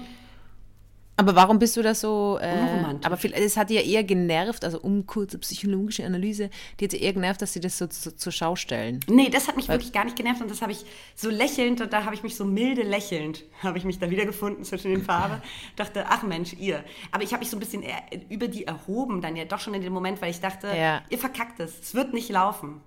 [1.16, 2.38] Aber warum bist du da so?
[2.40, 3.06] Äh, Unromantisch.
[3.06, 6.48] aber es hat dir eher genervt, also um kurze psychologische Analyse,
[6.80, 9.00] die hat dir eher genervt, dass sie das so zu, zur Schau stellen.
[9.08, 11.92] nee, das hat mich wirklich gar nicht genervt und das habe ich so lächelnd, und
[11.92, 15.40] da habe ich mich so milde lächelnd, habe ich mich da wiedergefunden zwischen den Farben,
[15.76, 16.82] dachte, ach Mensch, ihr.
[17.12, 17.84] Aber ich habe mich so ein bisschen
[18.30, 21.02] über die erhoben dann ja doch schon in dem Moment, weil ich dachte, Ja.
[21.10, 22.80] ihr verkackt es, es wird nicht laufen.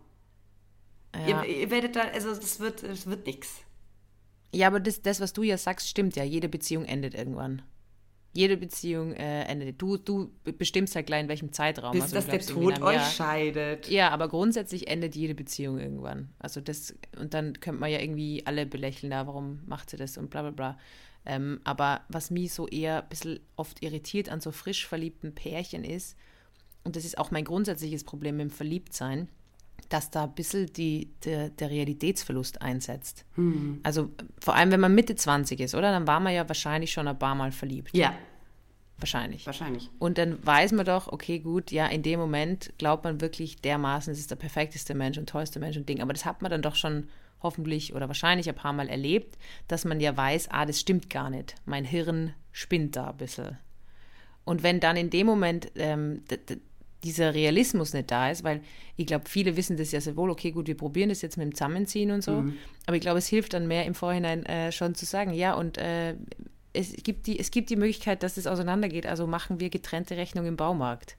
[1.16, 1.44] Ja.
[1.44, 3.62] Ihr, ihr werdet da, also es wird, es wird nichts.
[4.54, 6.24] Ja, aber das, das, was du ja sagst, stimmt ja.
[6.24, 7.62] Jede Beziehung endet irgendwann.
[8.36, 9.80] Jede Beziehung äh, endet.
[9.82, 11.92] Du, du bestimmst halt gleich in welchem Zeitraum.
[11.92, 13.10] Bis also dass der irgendwie in Tod euch Jahr.
[13.10, 13.90] scheidet.
[13.90, 16.34] Ja, aber grundsätzlich endet jede Beziehung irgendwann.
[16.40, 20.18] Also das, und dann könnte man ja irgendwie alle belächeln, da, warum macht sie das
[20.18, 20.78] und bla bla bla.
[21.26, 25.84] Ähm, aber was mich so eher ein bisschen oft irritiert an so frisch verliebten Pärchen
[25.84, 26.18] ist,
[26.84, 29.30] und das ist auch mein grundsätzliches Problem mit dem Verliebtsein,
[29.90, 33.26] dass da ein bisschen die, der, der Realitätsverlust einsetzt.
[33.84, 34.10] Also
[34.40, 35.92] vor allem, wenn man Mitte 20 ist, oder?
[35.92, 37.96] Dann war man ja wahrscheinlich schon ein paar Mal verliebt.
[37.96, 38.14] Ja.
[38.98, 39.46] Wahrscheinlich.
[39.46, 39.90] Wahrscheinlich.
[40.00, 44.14] Und dann weiß man doch, okay, gut, ja, in dem Moment glaubt man wirklich dermaßen,
[44.14, 46.02] es ist der perfekteste Mensch und tollste Mensch und Ding.
[46.02, 47.10] Aber das hat man dann doch schon
[47.42, 51.30] hoffentlich oder wahrscheinlich ein paar Mal erlebt, dass man ja weiß, ah, das stimmt gar
[51.30, 51.56] nicht.
[51.66, 53.58] Mein Hirn spinnt da ein bisschen.
[54.46, 56.24] Und wenn dann in dem Moment ähm,
[57.04, 58.62] dieser Realismus nicht da ist, weil
[58.96, 61.46] ich glaube, viele wissen das ja sehr wohl, okay, gut, wir probieren das jetzt mit
[61.46, 62.58] dem Zusammenziehen und so, mhm.
[62.86, 65.78] aber ich glaube, es hilft dann mehr im Vorhinein äh, schon zu sagen, ja, und
[65.78, 66.16] äh,
[66.74, 70.46] es, gibt die, es gibt die Möglichkeit, dass es auseinandergeht, also machen wir getrennte Rechnung
[70.46, 71.18] im Baumarkt.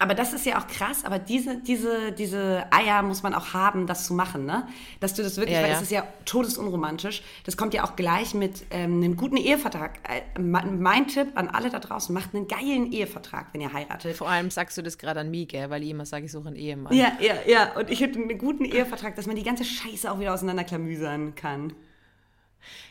[0.00, 3.88] Aber das ist ja auch krass, aber diese, diese, diese Eier muss man auch haben,
[3.88, 4.68] das zu machen, ne?
[5.00, 5.80] Dass du das wirklich, ja, weil ja.
[5.80, 7.22] ist ja todesunromantisch.
[7.42, 9.98] Das kommt ja auch gleich mit ähm, einem guten Ehevertrag.
[10.08, 14.16] Äh, mein Tipp an alle da draußen, macht einen geilen Ehevertrag, wenn ihr heiratet.
[14.16, 15.68] Vor allem sagst du das gerade an mich, gell?
[15.68, 16.92] weil ich immer sage, ich suche einen Ehemann.
[16.94, 17.74] Ja, ja, ja.
[17.74, 21.72] Und ich hätte einen guten Ehevertrag, dass man die ganze Scheiße auch wieder auseinanderklamüsern kann.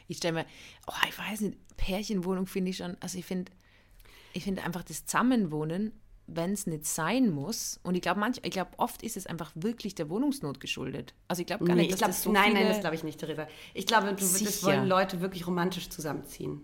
[0.09, 0.45] Ich stelle mir,
[0.87, 3.49] oh, ich weiß nicht, Pärchenwohnung finde ich schon, also ich finde,
[4.33, 5.93] ich finde einfach das Zusammenwohnen
[6.27, 7.79] wenn es nicht sein muss.
[7.83, 11.13] Und ich glaube, ich glaube, oft ist es einfach wirklich der Wohnungsnot geschuldet.
[11.27, 13.03] Also ich glaube gar nee, nicht, dass glaub, das so Nein, nein, das glaube ich
[13.03, 13.47] nicht, Theresa.
[13.73, 16.61] Ich glaube, du, das wollen Leute wirklich romantisch zusammenziehen.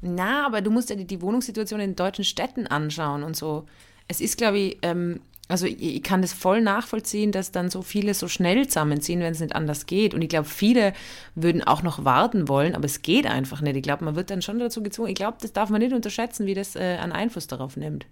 [0.00, 3.66] Na, aber du musst ja die, die Wohnungssituation in deutschen Städten anschauen und so.
[4.06, 7.82] Es ist, glaube ich, ähm, also ich, ich, kann das voll nachvollziehen, dass dann so
[7.82, 10.14] viele so schnell zusammenziehen, wenn es nicht anders geht.
[10.14, 10.92] Und ich glaube, viele
[11.34, 13.76] würden auch noch warten wollen, aber es geht einfach nicht.
[13.76, 15.08] Ich glaube, man wird dann schon dazu gezwungen.
[15.08, 18.06] Ich glaube, das darf man nicht unterschätzen, wie das äh, einen Einfluss darauf nimmt.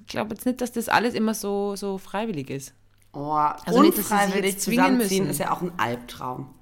[0.00, 2.74] Ich glaube jetzt nicht, dass das alles immer so, so freiwillig ist.
[3.12, 5.28] Oh, also unfreiwillig nicht, zwingen müssen.
[5.28, 6.54] ist ja auch ein Albtraum.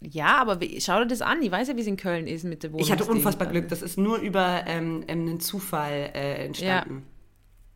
[0.00, 1.42] Ja, aber schau dir das an.
[1.42, 2.84] Ich weiß ja, wie es in Köln ist mit der Wohnung.
[2.84, 3.68] Ich hatte unfassbar Glück.
[3.68, 7.06] Das ist nur über ähm, einen Zufall äh, entstanden.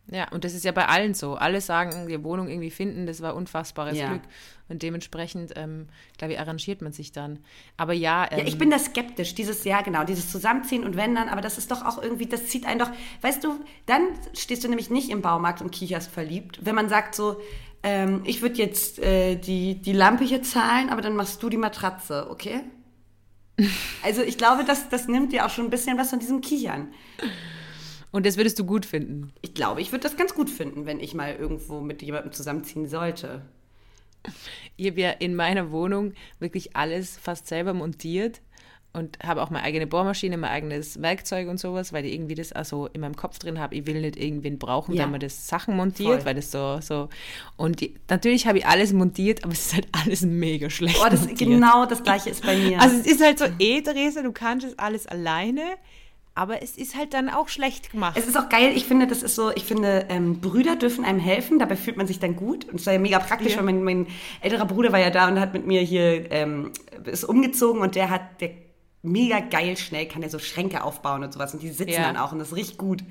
[0.09, 0.17] Ja.
[0.17, 1.35] Ja, und das ist ja bei allen so.
[1.35, 4.09] Alle sagen, die Wohnung irgendwie finden, das war unfassbares ja.
[4.09, 4.21] Glück.
[4.69, 5.87] Und dementsprechend, ähm,
[6.17, 7.39] glaube ich, arrangiert man sich dann.
[7.75, 8.25] Aber ja.
[8.31, 11.29] Ähm, ja, ich ähm, bin da skeptisch, dieses Jahr, genau, dieses Zusammenziehen und wenn dann,
[11.29, 12.91] aber das ist doch auch irgendwie, das zieht einen doch,
[13.21, 14.01] weißt du, dann
[14.33, 16.59] stehst du nämlich nicht im Baumarkt und kicherst verliebt.
[16.61, 17.41] Wenn man sagt so,
[17.83, 21.57] ähm, ich würde jetzt äh, die, die Lampe hier zahlen, aber dann machst du die
[21.57, 22.61] Matratze, okay?
[24.03, 26.89] also ich glaube, das, das nimmt dir auch schon ein bisschen was von diesem Kichern.
[28.17, 29.31] Und das würdest du gut finden?
[29.43, 32.87] Ich glaube, ich würde das ganz gut finden, wenn ich mal irgendwo mit jemandem zusammenziehen
[32.87, 33.43] sollte.
[34.75, 38.41] Ich habe ja in meiner Wohnung wirklich alles fast selber montiert
[38.91, 42.53] und habe auch meine eigene Bohrmaschine, mein eigenes Werkzeug und sowas, weil ich irgendwie das
[42.53, 45.03] also in meinem Kopf drin habe, ich will nicht irgendwen brauchen, ja.
[45.03, 46.25] wenn man das Sachen montiert, Voll.
[46.25, 47.09] weil das so so
[47.55, 50.97] und die, natürlich habe ich alles montiert, aber es ist halt alles mega schlecht.
[50.99, 51.51] Oh, das montiert.
[51.51, 52.81] genau das gleiche ist bei mir.
[52.81, 55.61] Also es ist halt so, eh Theresa, du kannst es alles alleine
[56.37, 58.15] aber es ist halt dann auch schlecht gemacht.
[58.15, 61.19] Es ist auch geil, ich finde, das ist so, ich finde, ähm, Brüder dürfen einem
[61.19, 62.65] helfen, dabei fühlt man sich dann gut.
[62.65, 63.57] Und es war ja mega praktisch, ja.
[63.57, 64.07] weil mein, mein,
[64.41, 66.71] älterer Bruder war ja da und hat mit mir hier, ähm,
[67.05, 68.51] ist umgezogen und der hat, der
[69.01, 72.03] mega geil schnell kann der so Schränke aufbauen und sowas und die sitzen ja.
[72.03, 73.03] dann auch und das riecht gut.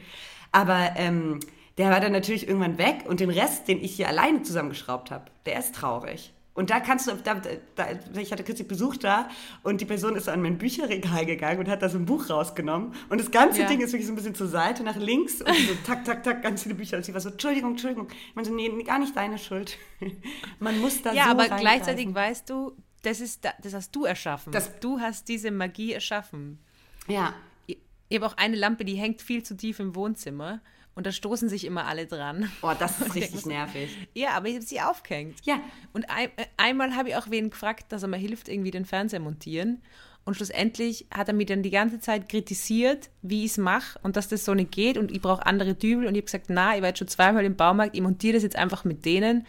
[0.53, 1.41] Aber ähm,
[1.79, 5.25] der war dann natürlich irgendwann weg und den Rest, den ich hier alleine zusammengeschraubt habe,
[5.47, 6.33] der ist traurig.
[6.57, 7.41] Und da kannst du, da,
[7.75, 7.87] da,
[8.19, 9.29] ich hatte kürzlich Besuch da
[9.63, 12.95] und die Person ist an mein Bücherregal gegangen und hat da so ein Buch rausgenommen.
[13.11, 13.69] Und das ganze ja.
[13.69, 16.43] Ding ist wirklich so ein bisschen zur Seite, nach links und so tak, tak, tak,
[16.43, 16.97] ganz viele Bücher.
[16.97, 18.09] Und sie war so, Entschuldigung, Entschuldigung.
[18.11, 19.77] Ich meinte, nee, gar nicht deine Schuld.
[20.59, 24.51] Man muss da ja, so aber gleichzeitig weißt du, das, ist, das hast du erschaffen.
[24.51, 26.59] Das, du hast diese Magie erschaffen.
[27.07, 27.35] Ja.
[27.67, 27.77] Ich,
[28.09, 30.63] ich habe auch eine Lampe, die hängt viel zu tief im Wohnzimmer.
[30.97, 32.51] Und da stoßen sich immer alle dran.
[32.63, 33.97] Oh, das ist richtig nervig.
[34.15, 35.37] Ja, aber ich habe sie aufgehängt.
[35.45, 35.61] Ja.
[35.93, 38.87] Und ein, äh, einmal habe ich auch wen gefragt, dass er mir hilft, irgendwie den
[38.87, 39.83] Fernseher montieren.
[40.25, 44.17] Und schlussendlich hat er mir dann die ganze Zeit kritisiert, wie ich es mache und
[44.17, 46.07] dass das so nicht geht und ich brauche andere Dübel.
[46.07, 48.43] Und ich habe gesagt, na, ich war jetzt schon zweimal im Baumarkt, ich montiere das
[48.43, 49.47] jetzt einfach mit denen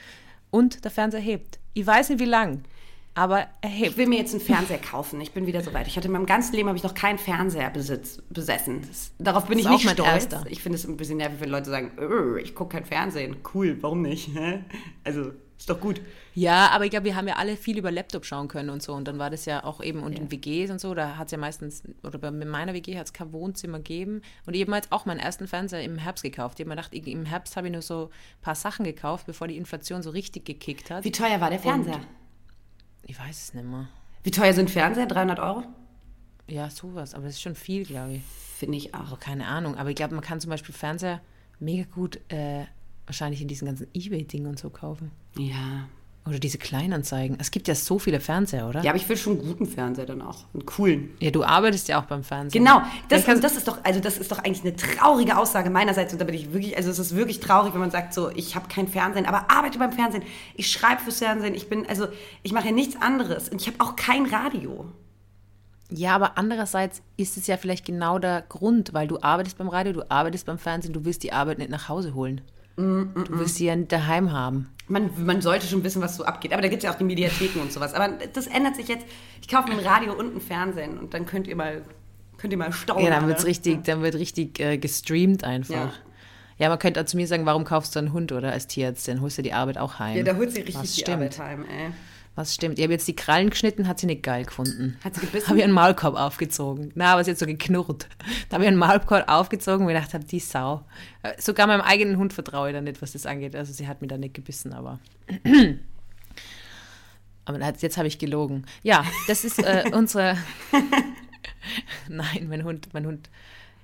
[0.52, 1.60] und der Fernseher hebt.
[1.74, 2.64] Ich weiß nicht, wie lang.
[3.18, 3.88] Aber hey.
[3.88, 5.20] Ich will mir jetzt einen Fernseher kaufen.
[5.22, 5.88] Ich bin wieder so weit.
[5.88, 8.82] Ich hatte in meinem ganzen Leben habe ich noch keinen Fernseher besitz, besessen.
[8.88, 10.08] Das, darauf bin ich nicht stolz.
[10.08, 10.44] Erster.
[10.48, 11.92] Ich finde es ein bisschen nervig, wenn Leute sagen,
[12.40, 13.38] ich gucke kein Fernsehen.
[13.56, 14.30] Cool, warum nicht?
[15.04, 16.00] Also ist doch gut.
[16.36, 18.94] Ja, aber ich glaube, wir haben ja alle viel über Laptop schauen können und so.
[18.94, 20.20] Und dann war das ja auch eben, und ja.
[20.20, 23.14] in WGs und so, da hat es ja meistens, oder bei meiner WG hat es
[23.14, 24.22] kein Wohnzimmer gegeben.
[24.46, 26.60] Und ich habe mir jetzt auch meinen ersten Fernseher im Herbst gekauft.
[26.60, 29.48] Ich habe mir gedacht, im Herbst habe ich nur so ein paar Sachen gekauft, bevor
[29.48, 31.04] die Inflation so richtig gekickt hat.
[31.04, 31.96] Wie teuer war der Fernseher?
[31.96, 32.08] Und
[33.08, 33.88] ich weiß es nicht mehr.
[34.24, 35.08] Wie teuer sind Fernseher?
[35.08, 35.64] 300 Euro?
[36.48, 37.14] Ja, sowas.
[37.14, 38.22] Aber das ist schon viel, glaube ich.
[38.58, 39.08] Finde ich auch.
[39.08, 39.76] Aber keine Ahnung.
[39.78, 41.22] Aber ich glaube, man kann zum Beispiel Fernseher
[41.60, 42.66] mega gut äh,
[43.06, 45.12] wahrscheinlich in diesen ganzen Ebay-Dingen und so kaufen.
[45.38, 45.88] Ja.
[46.28, 47.38] Oder diese Kleinanzeigen.
[47.40, 48.84] Es gibt ja so viele Fernseher, oder?
[48.84, 50.44] Ja, aber ich will schon einen guten Fernseher dann auch.
[50.54, 51.12] Einen coolen.
[51.20, 52.64] Ja, du arbeitest ja auch beim Fernsehen.
[52.64, 52.82] Genau.
[53.08, 56.12] Das, also das ist doch, also das ist doch eigentlich eine traurige Aussage meinerseits.
[56.12, 58.56] Und da bin ich wirklich, also es ist wirklich traurig, wenn man sagt so, ich
[58.56, 60.24] habe kein Fernsehen, aber arbeite beim Fernsehen.
[60.56, 61.56] Ich schreibe fürs Fernsehen.
[61.56, 62.08] Ich bin, also
[62.44, 63.48] ich mache ja nichts anderes.
[63.48, 64.86] Und ich habe auch kein Radio.
[65.90, 69.94] Ja, aber andererseits ist es ja vielleicht genau der Grund, weil du arbeitest beim Radio,
[69.94, 72.42] du arbeitest beim Fernsehen, du willst die Arbeit nicht nach Hause holen.
[72.78, 74.70] Du willst sie ja daheim haben.
[74.88, 76.54] Man, man sollte schon wissen, was so abgeht.
[76.54, 77.94] Aber da gibt es ja auch die Mediatheken und sowas.
[77.94, 79.06] Aber das ändert sich jetzt.
[79.42, 81.82] Ich kaufe mir ein Radio und ein Fernsehen und dann könnt ihr mal,
[82.38, 83.04] könnt ihr mal staunen.
[83.04, 85.74] Ja, dann wird's richtig, dann wird richtig äh, gestreamt einfach.
[85.74, 85.92] Ja.
[86.60, 86.70] Ja.
[86.70, 89.22] man könnte auch zu mir sagen, warum kaufst du einen Hund oder als Tierärztin?
[89.22, 90.16] Holst du die Arbeit auch heim?
[90.16, 91.18] Ja, da holt sie richtig Was die stimmt.
[91.18, 91.92] Arbeit heim, ey.
[92.38, 92.78] Was stimmt?
[92.78, 94.96] Ich habe jetzt die Krallen geschnitten, hat sie nicht geil gefunden.
[95.04, 95.48] Hat sie gebissen?
[95.48, 96.92] Habe ich einen Maulkorb aufgezogen.
[96.94, 98.08] Na, aber sie hat so geknurrt.
[98.48, 100.86] Da habe ich einen Maulkorb aufgezogen und gedacht habe, die Sau.
[101.24, 103.56] Äh, Sogar meinem eigenen Hund vertraue ich da nicht, was das angeht.
[103.56, 105.00] Also sie hat mir da nicht gebissen, aber.
[107.46, 108.68] aber jetzt habe ich gelogen.
[108.84, 110.38] Ja, das ist äh, unsere.
[112.08, 113.32] Nein, mein Hund, mein Hund.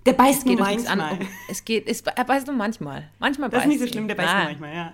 [0.05, 0.99] Der beißt nur nichts an.
[0.99, 1.27] manchmal.
[1.49, 3.09] Es geht, es, er beißt nur manchmal.
[3.17, 4.93] Manchmal Das ist beißt nicht so schlimm, der beißt nur manchmal, ja.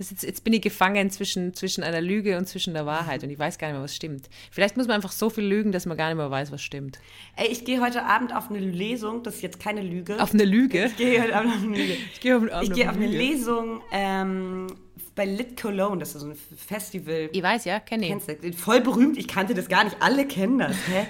[0.00, 3.38] Ist, jetzt bin ich gefangen zwischen, zwischen einer Lüge und zwischen der Wahrheit und ich
[3.38, 4.30] weiß gar nicht mehr, was stimmt.
[4.50, 6.98] Vielleicht muss man einfach so viel lügen, dass man gar nicht mehr weiß, was stimmt.
[7.36, 10.18] Ey, ich gehe heute Abend auf eine Lesung, das ist jetzt keine Lüge.
[10.18, 10.86] Auf eine Lüge?
[10.86, 11.96] ich gehe heute Abend auf eine Lüge.
[12.14, 13.06] Ich gehe auf, auf, Ich gehe auf eine.
[13.08, 14.68] Lesung ähm,
[15.14, 17.28] bei Lit Cologne, das ist so ein Festival.
[17.30, 18.10] Ich weiß, ja, kenne ich.
[18.10, 18.52] Kennst du?
[18.54, 21.08] Voll berühmt, ich kannte das gar nicht, alle kennen das, hä?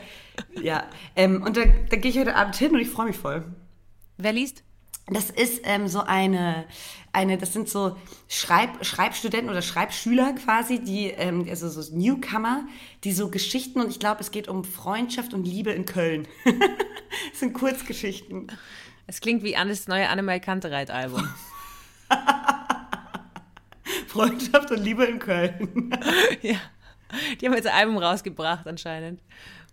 [0.60, 0.84] ja,
[1.14, 3.44] ähm, und da, da gehe ich heute Abend hin und ich freue mich voll.
[4.16, 4.64] Wer liest?
[5.06, 6.66] Das ist ähm, so eine,
[7.12, 7.96] eine, das sind so
[8.28, 12.66] Schreib, Schreibstudenten oder Schreibschüler quasi, die, ähm, also so Newcomer,
[13.02, 16.28] die so Geschichten und ich glaube, es geht um Freundschaft und Liebe in Köln.
[16.44, 18.46] das sind Kurzgeschichten.
[19.06, 21.28] Es klingt wie das neue Annemarie Kantereit-Album.
[24.06, 25.90] Freundschaft und Liebe in Köln.
[26.42, 26.56] ja.
[27.40, 29.20] Die haben jetzt ein Album rausgebracht anscheinend.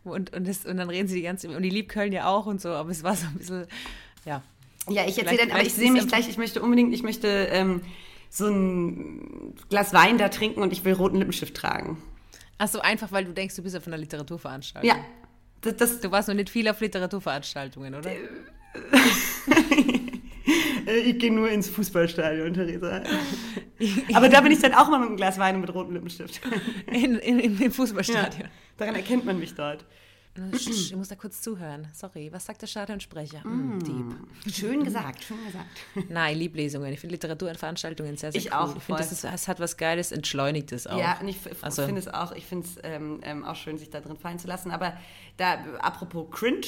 [0.04, 2.46] Und, und, das, und dann reden sie die ganze Und die liebt Köln ja auch
[2.46, 3.68] und so, aber es war so ein bisschen,
[4.26, 4.42] ja.
[4.90, 7.82] Ja, ich erzähle dann, aber ich sehe mich gleich, ich möchte unbedingt, ich möchte ähm,
[8.30, 12.02] so ein Glas Wein da trinken und ich will roten Lippenstift tragen.
[12.58, 14.90] Ach so, einfach, weil du denkst, du bist auf einer Literaturveranstaltung.
[14.90, 14.98] Ja,
[15.62, 18.12] das, das, Du warst noch nicht viel auf Literaturveranstaltungen, oder?
[20.86, 23.04] Äh, Ich gehe nur ins Fußballstadion, Theresa.
[24.14, 26.40] Aber da bin ich dann auch mal mit einem Glas Wein und mit rotem Lippenstift.
[26.88, 28.48] In, in, in Ja, Fußballstadion.
[28.78, 29.84] daran erkennt man mich dort.
[30.54, 31.88] Ich muss da kurz zuhören.
[31.94, 33.46] Sorry, was sagt der Stadionsprecher?
[33.48, 33.80] Mm.
[33.80, 34.54] Dieb.
[34.54, 35.66] Schön gesagt, schön gesagt.
[36.10, 36.92] Nein, ich liebe Lesungen.
[36.94, 38.58] Ich finde Literaturveranstaltungen sehr, sehr Ich cool.
[38.58, 40.98] auch, Ich finde, es hat was Geiles, Entschleunigtes auch.
[41.00, 43.90] Ja, und ich Also- finde es auch, ich finde es ähm, ähm, auch schön, sich
[43.90, 44.72] da drin fallen zu lassen.
[44.72, 44.94] Aber
[45.38, 46.66] da, apropos Cringe,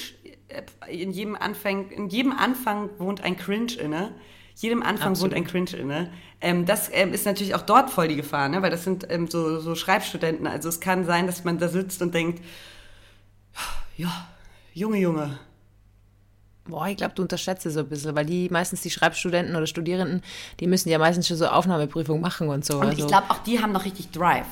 [0.48, 4.14] äh, in jedem Anfang, in jedem Anfang wohnt ein Cringe inne.
[4.56, 5.32] Jedem Anfang Absolut.
[5.32, 6.12] wohnt ein Cringe inne.
[6.42, 8.62] Ähm, das ähm, ist natürlich auch dort voll die Gefahr, ne?
[8.62, 10.48] weil das sind ähm, so, so Schreibstudenten.
[10.48, 12.44] Also es kann sein, dass man da sitzt und denkt,
[13.98, 14.28] ja,
[14.74, 15.40] Junge, Junge.
[16.66, 19.66] Boah, ich glaube, du unterschätzt es so ein bisschen, weil die meistens die Schreibstudenten oder
[19.66, 20.22] Studierenden,
[20.60, 22.76] die müssen ja meistens schon so Aufnahmeprüfungen machen und so.
[22.76, 24.46] Und also, ich glaube, auch die haben noch richtig Drive.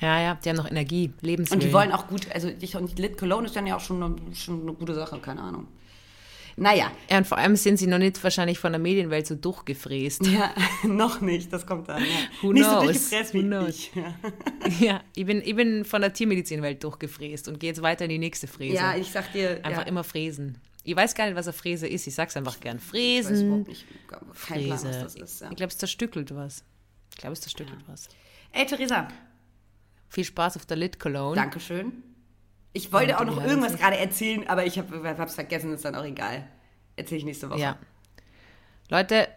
[0.00, 1.62] ja, ja, die haben noch Energie, Lebenswillen.
[1.62, 4.02] Und die wollen auch gut, also ich, und Lit Cologne ist dann ja auch schon
[4.02, 5.68] eine, schon eine gute Sache, keine Ahnung.
[6.56, 10.26] Naja, Ja, und vor allem sind sie noch nicht wahrscheinlich von der Medienwelt so durchgefräst.
[10.26, 12.02] ja, noch nicht, das kommt dann.
[12.02, 12.06] Ja.
[12.08, 12.84] Nicht so knows?
[12.84, 13.92] durchgefräst wie ich.
[13.94, 14.14] Ja.
[14.78, 18.18] Ja, ich bin, ich bin von der Tiermedizinwelt durchgefräst und gehe jetzt weiter in die
[18.18, 18.76] nächste Fräse.
[18.76, 20.58] ja, ich sag dir, Einfach ja, immer fräsen.
[20.84, 22.06] Ich weiß gar nicht, was eine Fräse ist.
[22.06, 22.76] Ich sag's einfach gern.
[22.78, 23.46] ich weiß Fräsen.
[23.48, 24.18] überhaupt nicht, kein
[24.64, 25.00] Plan, was Fräse.
[25.02, 25.40] das ist.
[25.40, 25.50] Ja.
[25.50, 26.64] Ich glaube, es zerstückelt was.
[27.10, 28.08] Ich glaube, es zerstückelt was.
[28.52, 29.08] Ey, Theresa,
[30.08, 31.36] Viel Spaß auf der Lit Cologne.
[31.36, 32.02] Dankeschön.
[32.72, 36.04] Ich wollte auch noch irgendwas gerade erzählen, aber ich habe es vergessen, ist dann auch
[36.04, 36.46] egal.
[36.96, 37.60] Erzähle ich nächste Woche.
[37.60, 37.78] Ja.
[38.88, 39.28] Leute,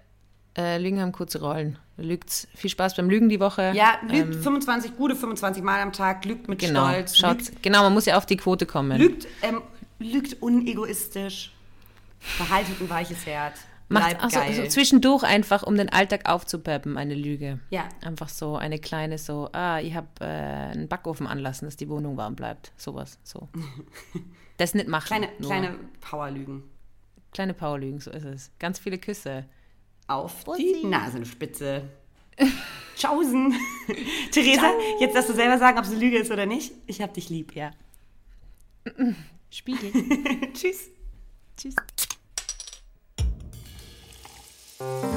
[0.57, 1.79] äh, Lügen haben kurze Rollen.
[1.97, 2.47] Lügt.
[2.55, 3.71] Viel Spaß beim Lügen die Woche.
[3.75, 6.89] Ja, lügt 25, gute 25 Mal am Tag, lügt mit Ähm, Genau.
[6.89, 8.97] Stolz, Schaut, lügt, genau, man muss ja auf die Quote kommen.
[8.99, 9.61] lügt, ähm,
[9.99, 11.51] lügt unegoistisch,
[12.38, 13.59] behaltet ein weiches Herz,
[13.93, 14.53] Macht also, geil.
[14.53, 17.59] so zwischendurch einfach, um den Alltag aufzupeppen, eine Lüge.
[17.69, 17.87] Ja.
[18.03, 22.17] Einfach so eine kleine, so, ah, ich habe äh, einen Backofen anlassen, dass die Wohnung
[22.17, 22.71] warm bleibt.
[22.77, 23.49] Sowas, so.
[24.57, 25.07] Das nicht machen.
[25.07, 25.49] kleine, nur.
[25.49, 26.63] kleine Powerlügen.
[27.33, 28.51] kleine Powerlügen, so ist es.
[28.59, 29.45] Ganz viele Küsse.
[30.07, 30.79] Auf Bussi.
[30.81, 31.89] die Nasenspitze.
[32.95, 33.53] Tschaußen.
[34.31, 36.71] Theresa, jetzt darfst du selber sagen, ob es eine Lüge ist oder nicht.
[36.85, 37.55] Ich hab dich lieb.
[37.55, 37.71] Ja.
[39.49, 39.91] Spiegel.
[40.53, 40.89] Tschüss.
[41.57, 41.75] Tschüss.
[44.84, 45.12] Thank you.